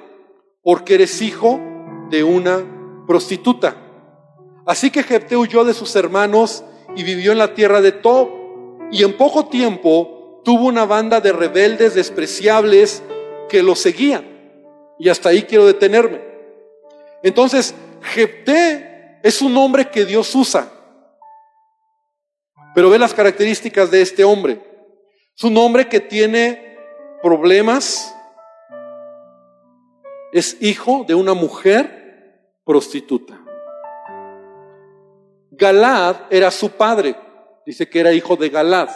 porque 0.62 0.94
eres 0.94 1.22
hijo 1.22 1.60
de 2.10 2.22
una 2.22 3.04
prostituta. 3.06 3.85
Así 4.66 4.90
que 4.90 5.04
Jefté 5.04 5.36
huyó 5.36 5.64
de 5.64 5.72
sus 5.72 5.94
hermanos 5.94 6.64
y 6.96 7.04
vivió 7.04 7.30
en 7.30 7.38
la 7.38 7.54
tierra 7.54 7.80
de 7.80 7.92
Tob, 7.92 8.28
y 8.90 9.04
en 9.04 9.16
poco 9.16 9.46
tiempo 9.46 10.42
tuvo 10.44 10.66
una 10.66 10.84
banda 10.84 11.20
de 11.20 11.32
rebeldes 11.32 11.94
despreciables 11.94 13.02
que 13.48 13.62
lo 13.62 13.74
seguían. 13.74 14.24
Y 14.98 15.08
hasta 15.08 15.28
ahí 15.28 15.42
quiero 15.42 15.66
detenerme. 15.66 16.20
Entonces, 17.22 17.74
Jefté 18.02 19.18
es 19.22 19.40
un 19.42 19.56
hombre 19.56 19.90
que 19.90 20.04
Dios 20.04 20.34
usa. 20.34 20.70
Pero 22.74 22.90
ve 22.90 22.98
las 22.98 23.14
características 23.14 23.90
de 23.90 24.02
este 24.02 24.24
hombre. 24.24 24.60
Es 25.36 25.44
un 25.44 25.56
hombre 25.58 25.88
que 25.88 26.00
tiene 26.00 26.76
problemas. 27.22 28.14
Es 30.32 30.56
hijo 30.60 31.04
de 31.06 31.14
una 31.14 31.34
mujer 31.34 32.54
prostituta. 32.64 33.45
Galad 35.56 36.16
era 36.30 36.50
su 36.50 36.70
padre. 36.70 37.16
Dice 37.64 37.88
que 37.88 38.00
era 38.00 38.12
hijo 38.12 38.36
de 38.36 38.48
Galad. 38.48 38.88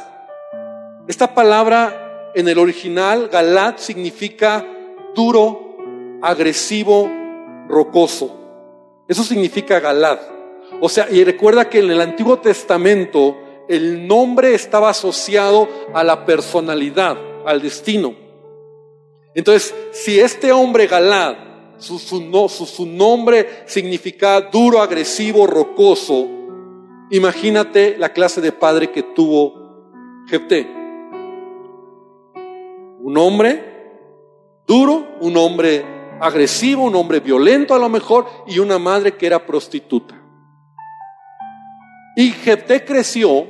Esta 1.09 1.35
palabra 1.35 2.31
en 2.35 2.49
el 2.49 2.59
original, 2.59 3.29
Galad, 3.29 3.77
significa 3.79 4.65
duro, 5.15 5.77
agresivo, 6.23 7.11
rocoso. 7.69 8.37
Eso 9.09 9.25
significa 9.25 9.81
Galad. 9.81 10.19
O 10.81 10.89
sea, 10.89 11.09
y 11.11 11.25
recuerda 11.25 11.69
que 11.69 11.81
en 11.81 11.91
el 11.91 12.01
Antiguo 12.01 12.39
Testamento 12.39 13.37
el 13.69 14.07
nombre 14.07 14.55
estaba 14.55 14.91
asociado 14.91 15.69
a 15.95 16.05
la 16.05 16.25
personalidad, 16.25 17.17
al 17.47 17.61
destino. 17.63 18.15
Entonces, 19.35 19.75
si 19.93 20.21
este 20.21 20.53
hombre 20.53 20.87
Galad, 20.87 21.37
su, 21.79 21.99
su, 21.99 22.87
nombre 22.87 23.63
significa 23.67 24.41
duro, 24.43 24.83
agresivo, 24.83 25.47
rocoso, 25.47 26.40
imagínate 27.11 27.97
la 27.99 28.13
clase 28.13 28.41
de 28.41 28.53
padre 28.53 28.91
que 28.91 29.03
tuvo 29.03 30.25
Jefté. 30.29 30.67
Un 33.03 33.17
hombre 33.19 33.65
duro, 34.67 35.07
un 35.21 35.37
hombre 35.37 35.85
agresivo, 36.21 36.85
un 36.85 36.95
hombre 36.95 37.21
violento 37.21 37.75
a 37.75 37.79
lo 37.79 37.89
mejor, 37.89 38.27
y 38.47 38.59
una 38.59 38.79
madre 38.79 39.13
que 39.13 39.27
era 39.27 39.45
prostituta. 39.47 40.17
Y 42.17 42.31
Jefté 42.31 42.85
creció 42.85 43.47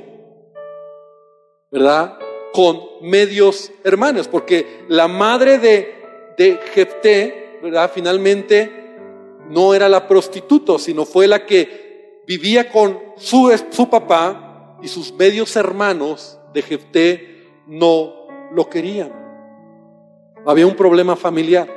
¿verdad? 1.71 2.17
Con 2.51 2.81
medios 3.01 3.71
hermanos, 3.83 4.27
porque 4.27 4.83
la 4.89 5.07
madre 5.07 5.57
de, 5.57 6.33
de 6.37 6.59
Jefté, 6.73 7.59
¿verdad? 7.63 7.89
Finalmente 7.93 8.69
no 9.49 9.73
era 9.73 9.87
la 9.87 10.07
prostituta, 10.07 10.77
sino 10.77 11.05
fue 11.05 11.27
la 11.27 11.45
que 11.45 11.90
vivía 12.27 12.69
con 12.69 12.99
su, 13.17 13.51
su 13.69 13.89
papá 13.89 14.77
y 14.81 14.87
sus 14.87 15.13
medios 15.13 15.55
hermanos 15.55 16.39
de 16.53 16.61
Jefté 16.61 17.61
no 17.67 18.13
lo 18.51 18.69
querían. 18.69 19.11
Había 20.45 20.67
un 20.67 20.75
problema 20.75 21.15
familiar. 21.15 21.69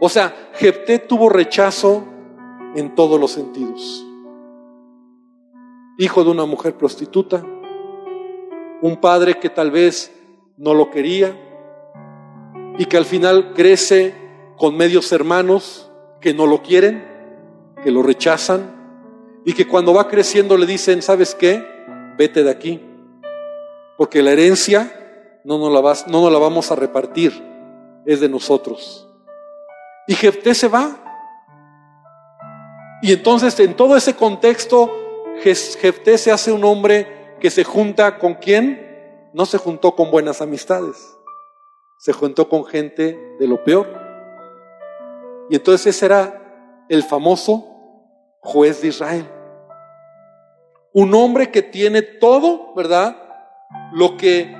O 0.00 0.08
sea, 0.08 0.50
Jefté 0.54 0.98
tuvo 0.98 1.28
rechazo 1.28 2.04
en 2.74 2.94
todos 2.94 3.20
los 3.20 3.32
sentidos. 3.32 4.04
Hijo 5.98 6.24
de 6.24 6.30
una 6.30 6.44
mujer 6.44 6.74
prostituta, 6.74 7.44
un 8.82 8.96
padre 9.00 9.38
que 9.38 9.50
tal 9.50 9.70
vez 9.70 10.12
no 10.56 10.74
lo 10.74 10.90
quería 10.90 11.36
y 12.78 12.86
que 12.86 12.96
al 12.96 13.04
final 13.04 13.52
crece 13.54 14.14
con 14.56 14.76
medios 14.76 15.12
hermanos 15.12 15.90
que 16.20 16.34
no 16.34 16.46
lo 16.46 16.62
quieren, 16.62 17.04
que 17.82 17.90
lo 17.90 18.02
rechazan 18.02 18.83
y 19.44 19.52
que 19.52 19.68
cuando 19.68 19.92
va 19.92 20.08
creciendo 20.08 20.56
le 20.56 20.66
dicen, 20.66 21.02
¿sabes 21.02 21.34
qué? 21.34 21.64
Vete 22.16 22.42
de 22.42 22.50
aquí, 22.50 22.82
porque 23.96 24.22
la 24.22 24.32
herencia 24.32 25.40
no 25.44 25.58
nos 25.58 25.72
la, 25.72 25.80
vas, 25.80 26.06
no 26.06 26.22
nos 26.22 26.32
la 26.32 26.38
vamos 26.38 26.70
a 26.70 26.76
repartir, 26.76 27.32
es 28.06 28.20
de 28.20 28.28
nosotros. 28.28 29.08
Y 30.06 30.14
Jefté 30.14 30.54
se 30.54 30.68
va. 30.68 31.00
Y 33.02 33.12
entonces 33.12 33.58
en 33.60 33.74
todo 33.74 33.96
ese 33.96 34.14
contexto, 34.14 34.90
Jefté 35.42 36.16
se 36.16 36.32
hace 36.32 36.52
un 36.52 36.64
hombre 36.64 37.36
que 37.40 37.50
se 37.50 37.64
junta 37.64 38.18
con 38.18 38.34
quién? 38.34 39.30
No 39.34 39.44
se 39.44 39.58
juntó 39.58 39.94
con 39.94 40.10
buenas 40.10 40.40
amistades, 40.40 41.18
se 41.98 42.12
juntó 42.12 42.48
con 42.48 42.64
gente 42.64 43.36
de 43.38 43.46
lo 43.46 43.62
peor. 43.62 43.86
Y 45.50 45.56
entonces 45.56 45.94
ese 45.94 46.06
era 46.06 46.86
el 46.88 47.02
famoso 47.02 47.73
juez 48.44 48.80
de 48.82 48.88
Israel. 48.88 49.26
Un 50.92 51.12
hombre 51.14 51.50
que 51.50 51.62
tiene 51.62 52.02
todo, 52.02 52.72
¿verdad? 52.76 53.16
Lo 53.92 54.16
que 54.16 54.54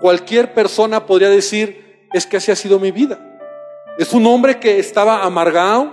cualquier 0.00 0.54
persona 0.54 1.06
podría 1.06 1.30
decir 1.30 2.06
es 2.12 2.26
que 2.26 2.36
así 2.36 2.52
ha 2.52 2.56
sido 2.56 2.78
mi 2.78 2.92
vida. 2.92 3.18
Es 3.98 4.12
un 4.12 4.26
hombre 4.26 4.60
que 4.60 4.78
estaba 4.78 5.24
amargado, 5.24 5.92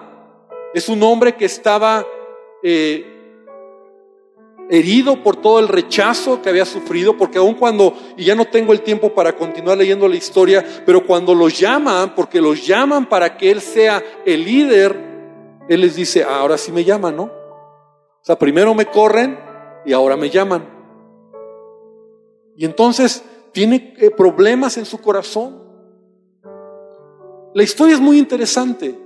es 0.74 0.90
un 0.90 1.02
hombre 1.02 1.36
que 1.36 1.46
estaba 1.46 2.06
eh, 2.62 3.04
herido 4.70 5.24
por 5.24 5.38
todo 5.38 5.60
el 5.60 5.68
rechazo 5.68 6.42
que 6.42 6.50
había 6.50 6.66
sufrido, 6.66 7.18
porque 7.18 7.40
aun 7.40 7.56
cuando, 7.56 7.98
y 8.16 8.26
ya 8.26 8.36
no 8.36 8.46
tengo 8.46 8.74
el 8.74 8.82
tiempo 8.82 9.14
para 9.14 9.36
continuar 9.36 9.78
leyendo 9.78 10.08
la 10.08 10.16
historia, 10.16 10.64
pero 10.86 11.06
cuando 11.06 11.34
los 11.34 11.58
llaman, 11.58 12.14
porque 12.16 12.40
los 12.40 12.66
llaman 12.66 13.08
para 13.08 13.36
que 13.36 13.50
él 13.50 13.62
sea 13.62 14.04
el 14.26 14.44
líder, 14.44 15.09
él 15.70 15.82
les 15.82 15.96
dice, 15.96 16.24
ah, 16.24 16.40
ahora 16.40 16.58
sí 16.58 16.72
me 16.72 16.84
llaman, 16.84 17.16
¿no? 17.16 17.24
O 17.24 18.24
sea, 18.24 18.38
primero 18.38 18.74
me 18.74 18.88
corren 18.88 19.40
y 19.86 19.94
ahora 19.94 20.18
me 20.18 20.32
llaman. 20.32 20.68
Y 22.58 22.66
entonces 22.66 23.24
tiene 23.52 23.94
eh, 23.98 24.10
problemas 24.10 24.78
en 24.78 24.86
su 24.86 25.00
corazón. 25.00 25.64
La 27.54 27.64
historia 27.64 27.96
es 27.96 28.02
muy 28.02 28.18
interesante. 28.18 29.00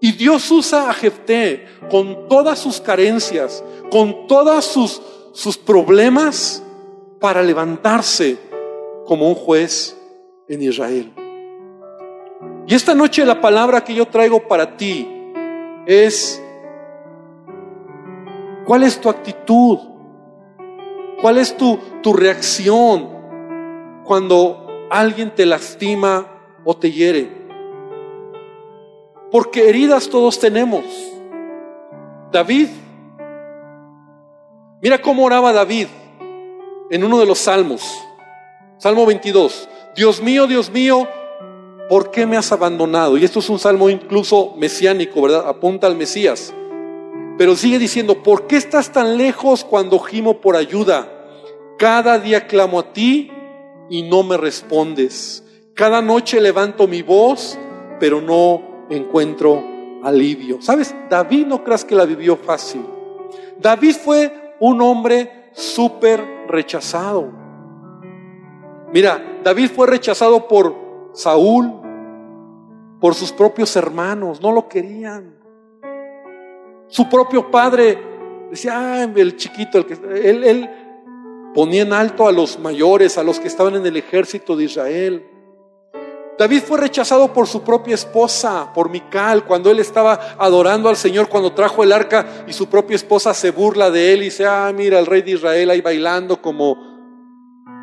Y 0.00 0.12
Dios 0.12 0.50
usa 0.50 0.88
a 0.88 0.94
Jefté 0.94 1.66
con 1.90 2.28
todas 2.28 2.58
sus 2.58 2.80
carencias, 2.80 3.62
con 3.90 4.26
todos 4.26 4.64
sus, 4.64 5.02
sus 5.32 5.58
problemas, 5.58 6.62
para 7.20 7.42
levantarse 7.42 8.38
como 9.06 9.28
un 9.28 9.34
juez 9.34 9.96
en 10.48 10.62
Israel. 10.62 11.12
Y 12.66 12.74
esta 12.74 12.94
noche 12.94 13.24
la 13.26 13.40
palabra 13.42 13.84
que 13.84 13.94
yo 13.94 14.06
traigo 14.06 14.48
para 14.48 14.78
ti 14.78 15.13
es, 15.86 16.42
¿cuál 18.66 18.82
es 18.82 19.00
tu 19.00 19.08
actitud? 19.08 19.78
¿Cuál 21.20 21.38
es 21.38 21.56
tu, 21.56 21.78
tu 22.02 22.12
reacción 22.12 23.08
cuando 24.04 24.66
alguien 24.90 25.34
te 25.34 25.46
lastima 25.46 26.26
o 26.64 26.76
te 26.76 26.90
hiere? 26.90 27.44
porque 29.34 29.68
heridas 29.68 30.08
todos 30.08 30.38
tenemos. 30.38 30.84
David, 32.30 32.68
mira 34.80 35.02
cómo 35.02 35.24
oraba 35.24 35.52
David 35.52 35.88
en 36.88 37.02
uno 37.02 37.18
de 37.18 37.26
los 37.26 37.40
salmos, 37.40 37.82
Salmo 38.78 39.04
22, 39.04 39.68
Dios 39.96 40.22
mío, 40.22 40.46
Dios 40.46 40.70
mío, 40.70 41.08
¿por 41.88 42.10
qué 42.10 42.26
me 42.26 42.36
has 42.36 42.52
abandonado? 42.52 43.16
Y 43.16 43.24
esto 43.24 43.40
es 43.40 43.48
un 43.48 43.58
salmo 43.58 43.88
incluso 43.90 44.54
mesiánico, 44.56 45.22
¿verdad? 45.22 45.48
Apunta 45.48 45.86
al 45.86 45.96
Mesías. 45.96 46.54
Pero 47.36 47.56
sigue 47.56 47.78
diciendo, 47.78 48.22
¿por 48.22 48.46
qué 48.46 48.56
estás 48.56 48.92
tan 48.92 49.16
lejos 49.16 49.64
cuando 49.64 49.98
gimo 49.98 50.40
por 50.40 50.56
ayuda? 50.56 51.10
Cada 51.78 52.18
día 52.18 52.46
clamo 52.46 52.78
a 52.78 52.92
ti 52.92 53.30
y 53.90 54.02
no 54.02 54.22
me 54.22 54.36
respondes. 54.36 55.44
Cada 55.74 56.00
noche 56.00 56.40
levanto 56.40 56.86
mi 56.86 57.02
voz, 57.02 57.58
pero 57.98 58.20
no 58.20 58.86
encuentro 58.90 59.62
alivio. 60.04 60.62
¿Sabes? 60.62 60.94
David 61.10 61.46
no 61.46 61.64
creas 61.64 61.84
que 61.84 61.96
la 61.96 62.04
vivió 62.04 62.36
fácil. 62.36 62.84
David 63.58 63.96
fue 63.96 64.54
un 64.60 64.80
hombre 64.80 65.50
súper 65.52 66.24
rechazado. 66.48 67.32
Mira, 68.92 69.40
David 69.42 69.70
fue 69.74 69.88
rechazado 69.88 70.46
por 70.46 70.83
Saúl, 71.14 71.72
por 73.00 73.14
sus 73.14 73.32
propios 73.32 73.74
hermanos, 73.76 74.40
no 74.42 74.52
lo 74.52 74.68
querían. 74.68 75.34
Su 76.88 77.08
propio 77.08 77.50
padre 77.50 77.98
decía, 78.50 78.72
ah, 78.74 79.04
el 79.04 79.36
chiquito, 79.36 79.78
el 79.78 79.86
que 79.86 79.94
él, 79.94 80.44
él 80.44 80.70
ponía 81.54 81.82
en 81.82 81.92
alto 81.92 82.28
a 82.28 82.32
los 82.32 82.58
mayores, 82.58 83.16
a 83.16 83.22
los 83.22 83.40
que 83.40 83.48
estaban 83.48 83.76
en 83.76 83.86
el 83.86 83.96
ejército 83.96 84.56
de 84.56 84.64
Israel. 84.64 85.26
David 86.36 86.62
fue 86.62 86.78
rechazado 86.78 87.32
por 87.32 87.46
su 87.46 87.62
propia 87.62 87.94
esposa, 87.94 88.72
por 88.74 88.90
Mical, 88.90 89.44
cuando 89.44 89.70
él 89.70 89.78
estaba 89.78 90.36
adorando 90.36 90.88
al 90.88 90.96
Señor, 90.96 91.28
cuando 91.28 91.52
trajo 91.52 91.84
el 91.84 91.92
arca 91.92 92.44
y 92.48 92.52
su 92.52 92.66
propia 92.66 92.96
esposa 92.96 93.32
se 93.34 93.52
burla 93.52 93.90
de 93.90 94.12
él 94.12 94.22
y 94.22 94.24
dice, 94.26 94.44
ah, 94.44 94.72
mira, 94.74 94.98
el 94.98 95.06
rey 95.06 95.22
de 95.22 95.32
Israel 95.32 95.70
ahí 95.70 95.80
bailando 95.80 96.42
como 96.42 96.76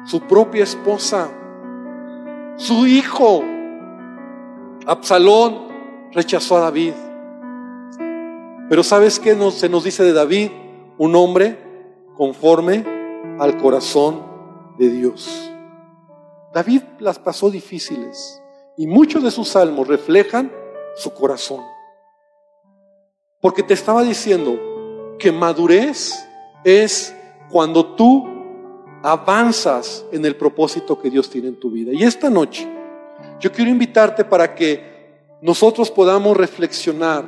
su 0.06 0.20
propia 0.22 0.64
esposa. 0.64 1.32
Su 2.62 2.86
hijo, 2.86 3.44
Absalón, 4.86 6.12
rechazó 6.12 6.58
a 6.58 6.60
David. 6.60 6.94
Pero 8.70 8.84
¿sabes 8.84 9.20
qué 9.20 9.36
se 9.50 9.68
nos 9.68 9.84
dice 9.84 10.04
de 10.04 10.14
David? 10.14 10.52
Un 11.00 11.16
hombre 11.16 11.58
conforme 12.16 12.86
al 13.40 13.58
corazón 13.58 14.22
de 14.78 14.90
Dios. 14.90 15.52
David 16.54 16.84
las 17.00 17.18
pasó 17.18 17.50
difíciles. 17.50 18.40
Y 18.78 18.86
muchos 18.86 19.24
de 19.24 19.32
sus 19.32 19.50
salmos 19.50 19.88
reflejan 19.88 20.52
su 20.98 21.16
corazón. 21.16 21.64
Porque 23.42 23.64
te 23.64 23.74
estaba 23.74 24.04
diciendo 24.04 25.16
que 25.18 25.32
madurez 25.32 26.14
es 26.64 27.16
cuando 27.50 27.96
tú 27.96 28.31
avanzas 29.04 30.06
en 30.12 30.26
el 30.26 30.36
propósito 30.36 31.00
que 31.00 31.10
Dios 31.10 31.30
tiene 31.30 31.50
en 31.50 31.60
tu 31.60 31.72
vida. 31.72 31.92
Y 31.94 32.04
esta 32.04 32.30
noche 32.30 32.68
yo 33.40 33.52
quiero 33.52 33.72
invitarte 33.72 34.24
para 34.24 34.54
que 34.54 34.92
nosotros 35.42 35.90
podamos 35.90 36.38
reflexionar. 36.38 37.26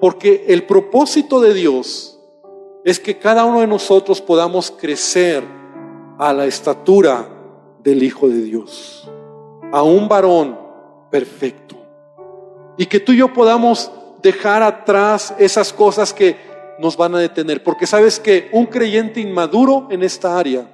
Porque 0.00 0.44
el 0.48 0.64
propósito 0.64 1.40
de 1.40 1.54
Dios 1.54 2.20
es 2.84 3.00
que 3.00 3.18
cada 3.18 3.44
uno 3.44 3.60
de 3.60 3.66
nosotros 3.66 4.20
podamos 4.20 4.70
crecer 4.70 5.42
a 6.18 6.32
la 6.32 6.46
estatura 6.46 7.28
del 7.82 8.02
Hijo 8.02 8.28
de 8.28 8.42
Dios 8.42 9.10
a 9.72 9.82
un 9.82 10.08
varón 10.08 10.58
perfecto. 11.10 11.76
Y 12.76 12.86
que 12.86 13.00
tú 13.00 13.12
y 13.12 13.18
yo 13.18 13.32
podamos 13.32 13.90
dejar 14.22 14.62
atrás 14.62 15.34
esas 15.38 15.72
cosas 15.72 16.12
que 16.12 16.36
nos 16.78 16.96
van 16.96 17.14
a 17.14 17.18
detener. 17.18 17.62
Porque 17.62 17.86
sabes 17.86 18.20
que 18.20 18.48
un 18.52 18.66
creyente 18.66 19.20
inmaduro 19.20 19.88
en 19.90 20.02
esta 20.02 20.38
área 20.38 20.70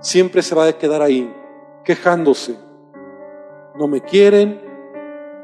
siempre 0.00 0.42
se 0.42 0.54
va 0.54 0.66
a 0.66 0.72
quedar 0.72 1.02
ahí, 1.02 1.32
quejándose. 1.84 2.56
No 3.74 3.88
me 3.88 4.00
quieren, 4.00 4.60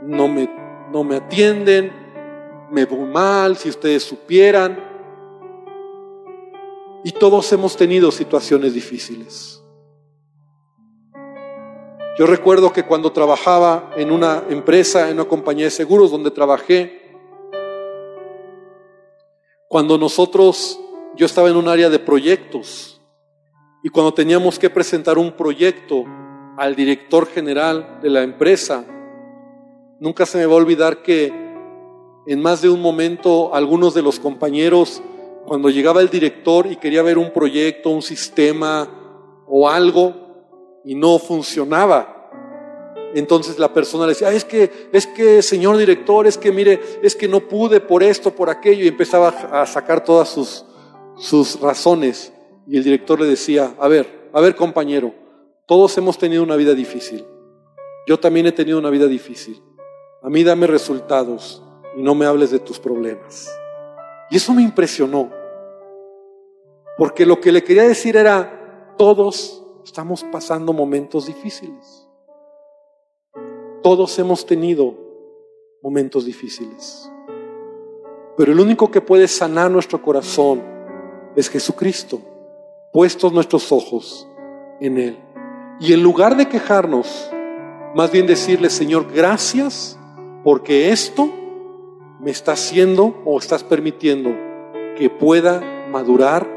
no 0.02 0.28
me, 0.28 0.48
no 0.90 1.04
me 1.04 1.16
atienden, 1.16 1.92
me 2.70 2.84
voy 2.84 3.08
mal, 3.08 3.56
si 3.56 3.68
ustedes 3.68 4.02
supieran. 4.02 4.78
Y 7.04 7.12
todos 7.12 7.52
hemos 7.52 7.76
tenido 7.76 8.10
situaciones 8.10 8.74
difíciles. 8.74 9.62
Yo 12.18 12.26
recuerdo 12.26 12.72
que 12.72 12.84
cuando 12.84 13.10
trabajaba 13.10 13.90
en 13.96 14.12
una 14.12 14.44
empresa, 14.50 15.08
en 15.08 15.14
una 15.14 15.24
compañía 15.24 15.64
de 15.64 15.70
seguros 15.70 16.10
donde 16.10 16.30
trabajé, 16.30 17.01
cuando 19.72 19.96
nosotros, 19.96 20.78
yo 21.16 21.24
estaba 21.24 21.48
en 21.48 21.56
un 21.56 21.66
área 21.66 21.88
de 21.88 21.98
proyectos 21.98 23.00
y 23.82 23.88
cuando 23.88 24.12
teníamos 24.12 24.58
que 24.58 24.68
presentar 24.68 25.16
un 25.16 25.32
proyecto 25.32 26.04
al 26.58 26.76
director 26.76 27.26
general 27.26 27.98
de 28.02 28.10
la 28.10 28.22
empresa, 28.22 28.84
nunca 29.98 30.26
se 30.26 30.36
me 30.36 30.44
va 30.44 30.52
a 30.52 30.56
olvidar 30.56 31.00
que 31.02 31.32
en 32.26 32.42
más 32.42 32.60
de 32.60 32.68
un 32.68 32.82
momento 32.82 33.54
algunos 33.54 33.94
de 33.94 34.02
los 34.02 34.20
compañeros, 34.20 35.02
cuando 35.46 35.70
llegaba 35.70 36.02
el 36.02 36.10
director 36.10 36.66
y 36.66 36.76
quería 36.76 37.00
ver 37.00 37.16
un 37.16 37.32
proyecto, 37.32 37.88
un 37.88 38.02
sistema 38.02 38.90
o 39.46 39.70
algo, 39.70 40.12
y 40.84 40.94
no 40.94 41.18
funcionaba. 41.18 42.21
Entonces 43.14 43.58
la 43.58 43.72
persona 43.72 44.04
le 44.04 44.10
decía, 44.10 44.32
es 44.32 44.44
que, 44.44 44.88
es 44.92 45.06
que, 45.06 45.42
señor 45.42 45.76
director, 45.76 46.26
es 46.26 46.38
que 46.38 46.52
mire, 46.52 46.80
es 47.02 47.14
que 47.14 47.28
no 47.28 47.40
pude 47.40 47.80
por 47.80 48.02
esto, 48.02 48.34
por 48.34 48.48
aquello, 48.48 48.84
y 48.84 48.88
empezaba 48.88 49.28
a 49.28 49.66
sacar 49.66 50.04
todas 50.04 50.28
sus, 50.28 50.64
sus 51.16 51.60
razones. 51.60 52.32
Y 52.66 52.76
el 52.76 52.84
director 52.84 53.20
le 53.20 53.26
decía, 53.26 53.74
a 53.78 53.88
ver, 53.88 54.28
a 54.32 54.40
ver 54.40 54.56
compañero, 54.56 55.14
todos 55.66 55.96
hemos 55.98 56.18
tenido 56.18 56.42
una 56.42 56.56
vida 56.56 56.74
difícil. 56.74 57.26
Yo 58.06 58.18
también 58.18 58.46
he 58.46 58.52
tenido 58.52 58.78
una 58.78 58.90
vida 58.90 59.06
difícil. 59.06 59.62
A 60.22 60.30
mí 60.30 60.42
dame 60.44 60.66
resultados 60.66 61.62
y 61.96 62.02
no 62.02 62.14
me 62.14 62.26
hables 62.26 62.50
de 62.50 62.58
tus 62.58 62.78
problemas. 62.78 63.50
Y 64.30 64.36
eso 64.36 64.54
me 64.54 64.62
impresionó. 64.62 65.30
Porque 66.96 67.26
lo 67.26 67.40
que 67.40 67.52
le 67.52 67.62
quería 67.62 67.84
decir 67.84 68.16
era, 68.16 68.94
todos 68.96 69.62
estamos 69.84 70.24
pasando 70.24 70.72
momentos 70.72 71.26
difíciles. 71.26 72.01
Todos 73.82 74.18
hemos 74.18 74.46
tenido 74.46 74.94
momentos 75.82 76.24
difíciles. 76.24 77.10
Pero 78.36 78.52
el 78.52 78.60
único 78.60 78.90
que 78.90 79.00
puede 79.00 79.28
sanar 79.28 79.70
nuestro 79.70 80.00
corazón 80.00 80.62
es 81.36 81.50
Jesucristo, 81.50 82.20
puestos 82.92 83.32
nuestros 83.32 83.72
ojos 83.72 84.28
en 84.80 84.98
Él. 84.98 85.18
Y 85.80 85.92
en 85.92 86.02
lugar 86.02 86.36
de 86.36 86.48
quejarnos, 86.48 87.30
más 87.94 88.10
bien 88.10 88.26
decirle, 88.26 88.70
Señor, 88.70 89.12
gracias 89.12 89.98
porque 90.44 90.90
esto 90.92 91.28
me 92.20 92.30
está 92.30 92.52
haciendo 92.52 93.20
o 93.24 93.38
estás 93.38 93.64
permitiendo 93.64 94.30
que 94.96 95.10
pueda 95.10 95.60
madurar 95.90 96.48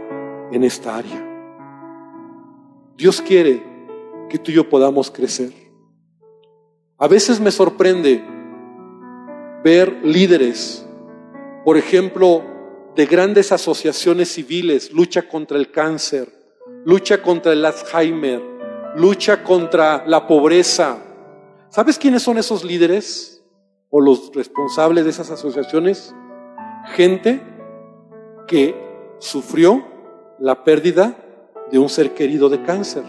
en 0.51 0.63
esta 0.63 0.95
área. 0.95 1.23
Dios 2.95 3.21
quiere 3.21 3.63
que 4.29 4.37
tú 4.37 4.51
y 4.51 4.55
yo 4.55 4.69
podamos 4.69 5.09
crecer. 5.09 5.64
A 6.97 7.09
veces 7.09 7.41
me 7.41 7.51
sorprende 7.51 8.23
ver 9.65 9.99
líderes, 10.01 10.87
por 11.65 11.75
ejemplo, 11.75 12.41
de 12.95 13.05
grandes 13.05 13.51
asociaciones 13.51 14.31
civiles, 14.31 14.93
lucha 14.93 15.27
contra 15.27 15.57
el 15.57 15.71
cáncer, 15.71 16.31
lucha 16.85 17.21
contra 17.21 17.51
el 17.51 17.65
Alzheimer, 17.65 18.41
lucha 18.95 19.43
contra 19.43 20.05
la 20.07 20.25
pobreza. 20.25 20.97
¿Sabes 21.67 21.99
quiénes 21.99 22.23
son 22.23 22.37
esos 22.37 22.63
líderes 22.63 23.43
o 23.89 23.99
los 23.99 24.31
responsables 24.33 25.03
de 25.03 25.09
esas 25.09 25.29
asociaciones? 25.29 26.15
Gente 26.93 27.41
que 28.47 28.73
sufrió 29.19 29.85
la 30.39 30.63
pérdida 30.63 31.17
de 31.69 31.77
un 31.77 31.89
ser 31.89 32.13
querido 32.13 32.47
de 32.47 32.63
cáncer 32.63 33.03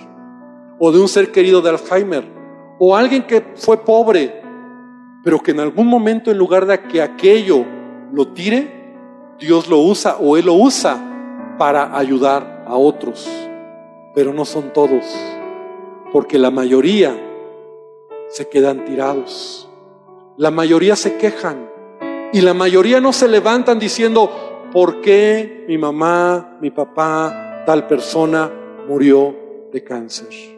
o 0.81 0.91
de 0.91 0.99
un 0.99 1.07
ser 1.07 1.31
querido 1.31 1.63
de 1.63 1.71
Alzheimer 1.71 2.37
o 2.79 2.97
alguien 2.97 3.23
que 3.23 3.43
fue 3.57 3.79
pobre, 3.79 4.43
pero 5.23 5.41
que 5.41 5.53
en 5.53 5.61
algún 5.61 5.87
momento 5.87 6.31
en 6.31 6.39
lugar 6.39 6.67
de 6.67 6.83
que 6.83 7.03
aquello 7.03 7.65
lo 8.13 8.29
tire, 8.29 8.95
Dios 9.39 9.69
lo 9.69 9.79
usa 9.79 10.17
o 10.19 10.37
Él 10.37 10.47
lo 10.47 10.55
usa 10.55 11.55
para 11.59 11.97
ayudar 11.97 12.65
a 12.67 12.77
otros. 12.77 13.29
Pero 14.15 14.33
no 14.33 14.45
son 14.45 14.73
todos, 14.73 15.05
porque 16.13 16.39
la 16.39 16.51
mayoría 16.51 17.15
se 18.29 18.49
quedan 18.49 18.85
tirados. 18.85 19.69
La 20.37 20.51
mayoría 20.51 20.97
se 20.97 21.17
quejan 21.17 21.71
y 22.33 22.41
la 22.41 22.55
mayoría 22.55 23.01
no 23.01 23.13
se 23.13 23.29
levantan 23.29 23.79
diciendo, 23.79 24.31
¿por 24.73 25.01
qué 25.01 25.65
mi 25.69 25.79
mamá, 25.79 26.59
mi 26.61 26.71
papá, 26.71 27.65
tal 27.67 27.87
persona 27.87 28.51
murió 28.87 29.35
de 29.73 29.83
cáncer? 29.83 30.56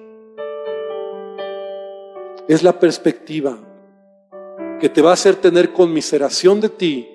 Es 2.48 2.62
la 2.62 2.80
perspectiva 2.80 3.58
que 4.80 4.88
te 4.88 5.02
va 5.02 5.10
a 5.10 5.12
hacer 5.12 5.36
tener 5.36 5.74
conmiseración 5.74 6.62
de 6.62 6.70
ti 6.70 7.06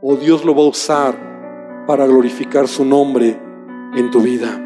o 0.00 0.16
Dios 0.16 0.42
lo 0.42 0.54
va 0.54 0.62
a 0.62 0.68
usar 0.68 1.84
para 1.86 2.06
glorificar 2.06 2.66
su 2.66 2.82
nombre 2.82 3.38
en 3.94 4.10
tu 4.10 4.22
vida. 4.22 4.58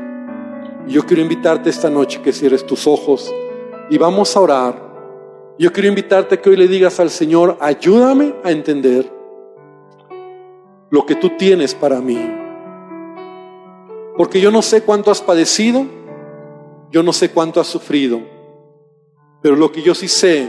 yo 0.87 1.05
quiero 1.05 1.21
invitarte 1.21 1.69
esta 1.69 1.91
noche 1.91 2.23
que 2.23 2.33
cierres 2.33 2.65
tus 2.65 2.87
ojos 2.87 3.35
y 3.91 3.99
vamos 3.99 4.37
a 4.37 4.41
orar. 4.41 4.89
Yo 5.59 5.73
quiero 5.73 5.89
invitarte 5.89 6.39
que 6.39 6.49
hoy 6.49 6.57
le 6.57 6.69
digas 6.69 7.01
al 7.01 7.11
Señor, 7.11 7.59
ayúdame 7.61 8.37
a 8.45 8.53
entender 8.53 9.13
lo 10.91 11.05
que 11.05 11.17
tú 11.17 11.31
tienes 11.37 11.75
para 11.75 12.01
mí. 12.01 12.19
Porque 14.17 14.41
yo 14.41 14.53
no 14.53 14.63
sé 14.63 14.83
cuánto 14.83 15.11
has 15.11 15.21
padecido, 15.21 15.85
yo 16.93 17.03
no 17.03 17.13
sé 17.13 17.33
cuánto 17.33 17.61
has 17.61 17.67
sufrido, 17.67 18.38
pero 19.41 19.57
lo 19.57 19.71
que 19.71 19.83
yo 19.83 19.95
sí 19.95 20.09
sé 20.09 20.49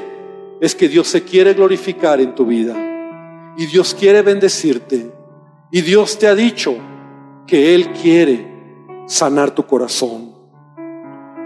es 0.60 0.76
que 0.76 0.90
Dios 0.90 1.08
se 1.08 1.24
quiere 1.24 1.54
glorificar 1.54 2.20
en 2.20 2.36
tu 2.36 2.46
vida. 2.46 2.76
Y 3.58 3.66
Dios 3.66 3.94
quiere 3.94 4.22
bendecirte. 4.22 5.12
Y 5.72 5.82
Dios 5.82 6.18
te 6.18 6.28
ha 6.28 6.36
dicho 6.36 6.76
que 7.46 7.76
Él 7.76 7.92
quiere 7.92 8.48
sanar 9.06 9.52
tu 9.52 9.66
corazón. 9.66 10.34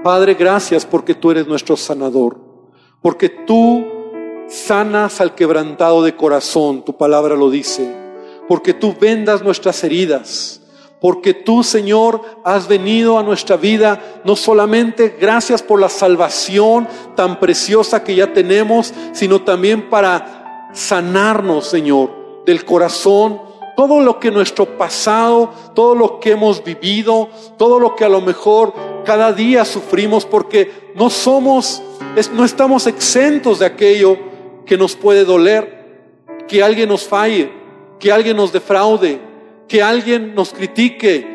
Padre, 0.04 0.34
gracias 0.34 0.86
porque 0.86 1.16
tú 1.16 1.32
eres 1.32 1.48
nuestro 1.48 1.78
sanador, 1.78 2.38
porque 3.02 3.30
tú 3.30 3.86
sanas 4.48 5.22
al 5.22 5.34
quebrantado 5.34 6.04
de 6.04 6.16
corazón, 6.16 6.84
tu 6.84 6.98
palabra 6.98 7.36
lo 7.36 7.50
dice, 7.50 7.90
porque 8.48 8.74
tú 8.74 8.96
vendas 9.00 9.44
nuestras 9.44 9.82
heridas, 9.84 10.62
porque 11.04 11.34
tú, 11.34 11.66
Señor, 11.66 12.22
has 12.46 12.70
venido 12.70 13.20
a 13.20 13.24
nuestra 13.24 13.58
vida, 13.58 14.22
no 14.24 14.38
solamente 14.38 15.18
gracias 15.20 15.62
por 15.62 15.82
la 15.82 15.90
salvación 15.90 16.88
tan 17.14 17.42
preciosa 17.42 18.06
que 18.06 18.16
ya 18.16 18.32
tenemos, 18.32 18.94
sino 19.12 19.42
también 19.42 19.90
para 19.90 20.70
sanarnos, 20.72 21.68
Señor, 21.68 22.44
del 22.46 22.64
corazón, 22.64 23.42
todo 23.76 24.00
lo 24.00 24.18
que 24.18 24.32
nuestro 24.32 24.78
pasado, 24.78 25.52
todo 25.76 25.94
lo 25.94 26.22
que 26.22 26.32
hemos 26.32 26.64
vivido, 26.64 27.28
todo 27.58 27.82
lo 27.82 27.98
que 27.98 28.06
a 28.06 28.10
lo 28.10 28.22
mejor 28.22 28.74
cada 29.04 29.34
día 29.34 29.66
sufrimos, 29.66 30.26
porque 30.26 30.94
no 30.96 31.10
somos, 31.10 31.84
no 32.32 32.46
estamos 32.46 32.88
exentos 32.88 33.60
de 33.60 33.66
aquello 33.66 34.18
que 34.66 34.78
nos 34.78 34.96
puede 34.96 35.26
doler, 35.26 36.16
que 36.48 36.64
alguien 36.64 36.88
nos 36.88 37.04
falle, 37.04 37.52
que 38.00 38.10
alguien 38.10 38.38
nos 38.38 38.54
defraude, 38.54 39.33
que 39.68 39.82
alguien 39.82 40.36
nos 40.36 40.54
critique, 40.54 41.28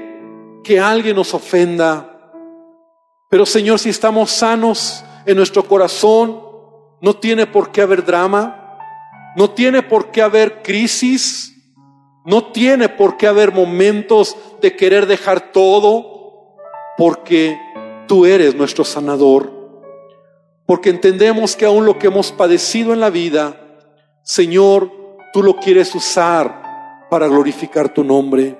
que 0.63 0.81
alguien 0.81 1.17
nos 1.17 1.35
ofenda. 1.35 2.21
Pero 3.31 3.47
Señor, 3.47 3.79
si 3.79 3.91
estamos 3.91 4.31
sanos 4.31 5.05
en 5.27 5.37
nuestro 5.37 5.65
corazón, 5.65 6.41
no 7.01 7.15
tiene 7.15 7.47
por 7.47 7.71
qué 7.71 7.83
haber 7.83 8.05
drama, 8.05 8.79
no 9.37 9.51
tiene 9.51 9.83
por 9.83 10.11
qué 10.11 10.23
haber 10.23 10.63
crisis, 10.63 11.55
no 12.25 12.47
tiene 12.53 12.89
por 12.89 13.17
qué 13.17 13.27
haber 13.27 13.53
momentos 13.53 14.37
de 14.61 14.77
querer 14.77 15.07
dejar 15.07 15.53
todo, 15.53 16.57
porque 16.97 17.59
tú 18.07 18.27
eres 18.27 18.55
nuestro 18.55 18.85
sanador. 18.85 19.53
Porque 20.67 20.91
entendemos 20.91 21.57
que 21.57 21.65
aún 21.65 21.87
lo 21.87 21.99
que 21.99 22.09
hemos 22.09 22.33
padecido 22.33 22.93
en 22.93 23.01
la 23.01 23.09
vida, 23.09 23.59
Señor, 24.23 24.91
tú 25.33 25.43
lo 25.43 25.57
quieres 25.57 25.95
usar 25.95 26.68
para 27.11 27.27
glorificar 27.29 27.93
tu 27.93 28.05
nombre. 28.05 28.57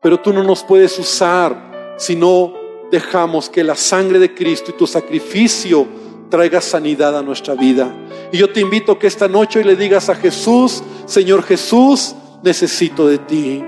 Pero 0.00 0.20
tú 0.20 0.32
no 0.32 0.42
nos 0.42 0.62
puedes 0.62 0.98
usar 0.98 1.94
si 1.96 2.16
no 2.16 2.52
dejamos 2.90 3.48
que 3.48 3.64
la 3.64 3.74
sangre 3.74 4.18
de 4.18 4.34
Cristo 4.34 4.70
y 4.70 4.76
tu 4.76 4.86
sacrificio 4.86 5.86
traiga 6.30 6.60
sanidad 6.60 7.16
a 7.16 7.22
nuestra 7.22 7.54
vida. 7.54 7.92
Y 8.32 8.38
yo 8.38 8.52
te 8.52 8.60
invito 8.60 8.98
que 8.98 9.06
esta 9.06 9.28
noche 9.28 9.64
le 9.64 9.76
digas 9.76 10.08
a 10.08 10.14
Jesús, 10.14 10.82
Señor 11.06 11.42
Jesús, 11.42 12.14
necesito 12.42 13.06
de 13.06 13.18
ti. 13.18 13.64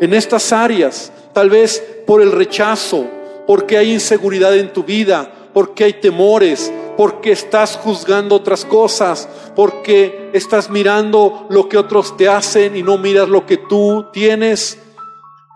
En 0.00 0.14
estas 0.14 0.52
áreas, 0.52 1.12
tal 1.32 1.50
vez 1.50 1.82
por 2.06 2.22
el 2.22 2.32
rechazo, 2.32 3.06
porque 3.46 3.76
hay 3.76 3.92
inseguridad 3.92 4.56
en 4.56 4.72
tu 4.72 4.84
vida, 4.84 5.32
porque 5.52 5.84
hay 5.84 5.94
temores, 5.94 6.72
porque 6.96 7.32
estás 7.32 7.76
juzgando 7.76 8.34
otras 8.34 8.64
cosas, 8.64 9.28
porque 9.56 10.30
estás 10.32 10.70
mirando 10.70 11.46
lo 11.50 11.68
que 11.68 11.78
otros 11.78 12.16
te 12.16 12.28
hacen 12.28 12.76
y 12.76 12.82
no 12.82 12.98
miras 12.98 13.28
lo 13.28 13.46
que 13.46 13.56
tú 13.56 14.06
tienes. 14.12 14.78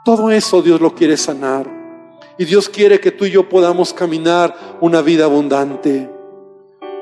Todo 0.05 0.31
eso 0.31 0.63
Dios 0.63 0.81
lo 0.81 0.95
quiere 0.95 1.17
sanar. 1.17 1.67
Y 2.39 2.45
Dios 2.45 2.69
quiere 2.69 2.99
que 2.99 3.13
tú 3.13 3.27
y 3.27 3.31
yo 3.31 3.49
podamos 3.49 3.93
caminar 3.93 4.79
una 4.81 5.03
vida 5.03 5.25
abundante. 5.25 6.11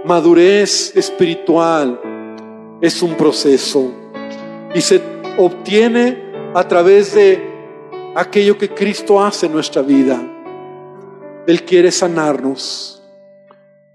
Madurez 0.04 0.94
espiritual 0.96 2.00
es 2.80 3.02
un 3.02 3.14
proceso 3.14 3.92
y 4.74 4.80
se 4.80 5.00
obtiene 5.38 6.50
a 6.54 6.66
través 6.66 7.14
de 7.14 7.40
aquello 8.14 8.58
que 8.58 8.68
Cristo 8.68 9.22
hace 9.22 9.46
en 9.46 9.52
nuestra 9.52 9.82
vida. 9.82 10.31
Él 11.46 11.64
quiere 11.64 11.90
sanarnos. 11.90 13.02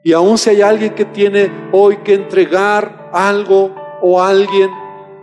Y 0.03 0.13
aún 0.13 0.37
si 0.37 0.51
hay 0.51 0.61
alguien 0.61 0.95
que 0.95 1.05
tiene 1.05 1.51
hoy 1.71 1.97
que 1.97 2.13
entregar 2.13 3.09
algo 3.11 3.75
o 4.01 4.21
alguien, 4.21 4.69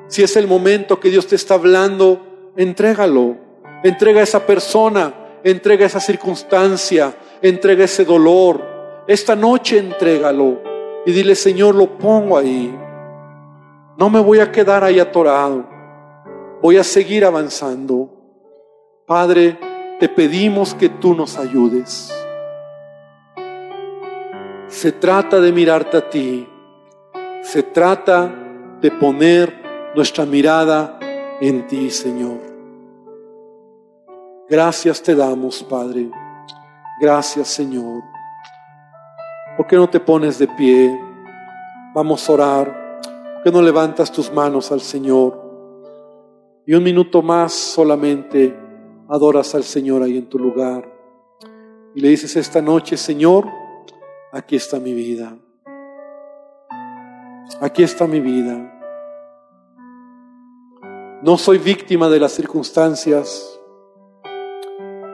si 0.09 0.23
es 0.23 0.37
el 0.37 0.47
momento 0.47 1.01
que 1.01 1.11
Dios 1.11 1.27
te 1.27 1.37
está 1.37 1.55
hablando, 1.55 2.53
entrégalo. 2.57 3.37
Entrega 3.83 4.21
a 4.21 4.25
esa 4.25 4.47
persona, 4.47 5.15
entrega 5.43 5.87
esa 5.87 6.01
circunstancia, 6.01 7.15
entrega 7.43 7.85
ese 7.85 8.05
dolor. 8.05 8.63
Esta 9.07 9.37
noche 9.37 9.79
entrégalo 9.79 10.61
y 11.07 11.13
dile, 11.13 11.35
Señor, 11.35 11.75
lo 11.75 11.99
pongo 11.99 12.39
ahí. 12.39 12.75
No 13.97 14.11
me 14.11 14.21
voy 14.21 14.41
a 14.41 14.51
quedar 14.51 14.83
ahí 14.83 14.99
atorado. 14.99 15.65
Voy 16.63 16.79
a 16.79 16.85
seguir 16.85 17.25
avanzando. 17.25 18.11
Padre, 19.07 19.59
te 20.05 20.11
pedimos 20.11 20.75
que 20.75 20.91
tú 20.91 21.15
nos 21.15 21.39
ayudes. 21.39 22.13
Se 24.69 24.93
trata 24.93 25.41
de 25.41 25.51
mirarte 25.51 25.97
a 25.97 26.11
ti. 26.11 26.47
Se 27.41 27.63
trata 27.63 28.31
de 28.83 28.91
poner 28.91 29.63
nuestra 29.97 30.27
mirada 30.27 30.99
en 31.41 31.67
ti, 31.67 31.89
Señor. 31.89 32.39
Gracias 34.47 35.03
te 35.03 35.15
damos, 35.15 35.63
Padre. 35.63 36.11
Gracias, 37.01 37.49
Señor. 37.49 38.03
¿Por 39.57 39.67
qué 39.67 39.77
no 39.77 39.89
te 39.89 40.01
pones 40.01 40.39
de 40.39 40.49
pie? 40.49 41.01
Vamos 41.95 42.29
a 42.29 42.33
orar. 42.35 43.01
¿Por 43.37 43.43
qué 43.45 43.51
no 43.51 43.63
levantas 43.63 44.13
tus 44.13 44.31
manos 44.31 44.71
al 44.71 44.83
Señor? 44.83 45.43
Y 46.67 46.75
un 46.75 46.83
minuto 46.83 47.23
más 47.23 47.55
solamente 47.55 48.64
adoras 49.15 49.55
al 49.55 49.63
Señor 49.63 50.03
ahí 50.03 50.19
en 50.19 50.29
tu 50.29 50.41
lugar. 50.41 50.93
Y 51.95 52.01
le 52.01 52.09
dices 52.09 52.35
esta 52.35 52.61
noche, 52.61 52.97
Señor, 52.97 53.47
aquí 54.33 54.57
está 54.57 54.81
mi 54.81 54.93
vida. 54.93 55.39
Aquí 57.61 57.85
está 57.85 58.09
mi 58.09 58.19
vida. 58.19 58.73
No 61.23 61.39
soy 61.39 61.59
víctima 61.59 62.09
de 62.09 62.19
las 62.19 62.33
circunstancias. 62.33 63.61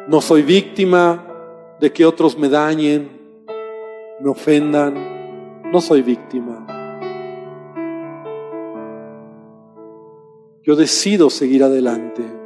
No 0.08 0.22
soy 0.22 0.42
víctima 0.42 1.26
de 1.78 1.92
que 1.92 2.06
otros 2.06 2.38
me 2.38 2.48
dañen, 2.48 3.44
me 4.20 4.30
ofendan. 4.30 5.70
No 5.70 5.80
soy 5.82 6.00
víctima. 6.00 6.66
Yo 10.62 10.74
decido 10.74 11.28
seguir 11.28 11.62
adelante. 11.62 12.39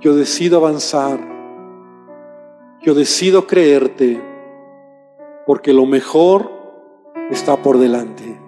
Yo 0.00 0.14
decido 0.14 0.56
avanzar. 0.56 1.20
Yo 2.82 2.94
decido 2.94 3.46
creerte 3.46 4.18
porque 5.46 5.74
lo 5.74 5.84
mejor 5.84 6.50
está 7.30 7.62
por 7.62 7.76
delante. 7.76 8.40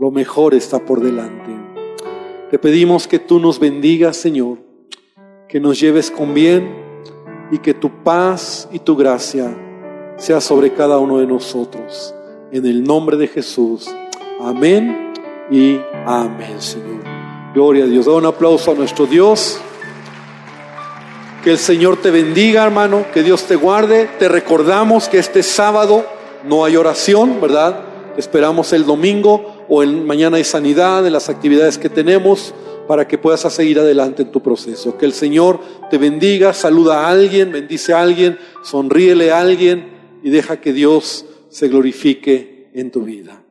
Lo 0.00 0.10
mejor 0.10 0.54
está 0.54 0.80
por 0.80 1.00
delante. 1.00 1.52
Te 2.50 2.58
pedimos 2.58 3.06
que 3.06 3.20
tú 3.20 3.38
nos 3.38 3.60
bendigas, 3.60 4.16
Señor, 4.16 4.58
que 5.48 5.60
nos 5.60 5.78
lleves 5.78 6.10
con 6.10 6.34
bien 6.34 6.74
y 7.52 7.58
que 7.58 7.74
tu 7.74 8.02
paz 8.02 8.68
y 8.72 8.80
tu 8.80 8.96
gracia 8.96 9.56
sea 10.16 10.40
sobre 10.40 10.72
cada 10.72 10.98
uno 10.98 11.18
de 11.18 11.26
nosotros. 11.26 12.14
En 12.50 12.66
el 12.66 12.82
nombre 12.82 13.16
de 13.16 13.28
Jesús. 13.28 13.88
Amén 14.40 15.12
y 15.50 15.78
amén, 16.04 16.60
Señor. 16.60 17.04
Gloria 17.54 17.84
a 17.84 17.86
Dios. 17.86 18.06
Da 18.06 18.12
un 18.12 18.26
aplauso 18.26 18.72
a 18.72 18.74
nuestro 18.74 19.06
Dios. 19.06 19.60
Que 21.46 21.52
el 21.52 21.58
Señor 21.58 22.02
te 22.02 22.10
bendiga, 22.10 22.64
hermano. 22.64 23.06
Que 23.14 23.22
Dios 23.22 23.44
te 23.44 23.54
guarde. 23.54 24.10
Te 24.18 24.28
recordamos 24.28 25.08
que 25.08 25.18
este 25.18 25.44
sábado 25.44 26.04
no 26.44 26.64
hay 26.64 26.74
oración, 26.76 27.40
¿verdad? 27.40 27.84
esperamos 28.16 28.72
el 28.72 28.84
domingo 28.84 29.64
o 29.68 29.84
el 29.84 30.02
mañana 30.04 30.38
de 30.38 30.42
sanidad, 30.42 31.04
de 31.04 31.10
las 31.10 31.28
actividades 31.28 31.78
que 31.78 31.88
tenemos 31.88 32.52
para 32.88 33.06
que 33.06 33.16
puedas 33.16 33.42
seguir 33.42 33.78
adelante 33.78 34.22
en 34.22 34.32
tu 34.32 34.42
proceso. 34.42 34.98
Que 34.98 35.06
el 35.06 35.12
Señor 35.12 35.60
te 35.88 35.98
bendiga, 35.98 36.52
saluda 36.52 37.02
a 37.02 37.10
alguien, 37.10 37.52
bendice 37.52 37.92
a 37.92 38.02
alguien, 38.02 38.40
sonríele 38.64 39.30
a 39.30 39.38
alguien 39.38 40.18
y 40.24 40.30
deja 40.30 40.60
que 40.60 40.72
Dios 40.72 41.26
se 41.48 41.68
glorifique 41.68 42.70
en 42.74 42.90
tu 42.90 43.02
vida. 43.02 43.45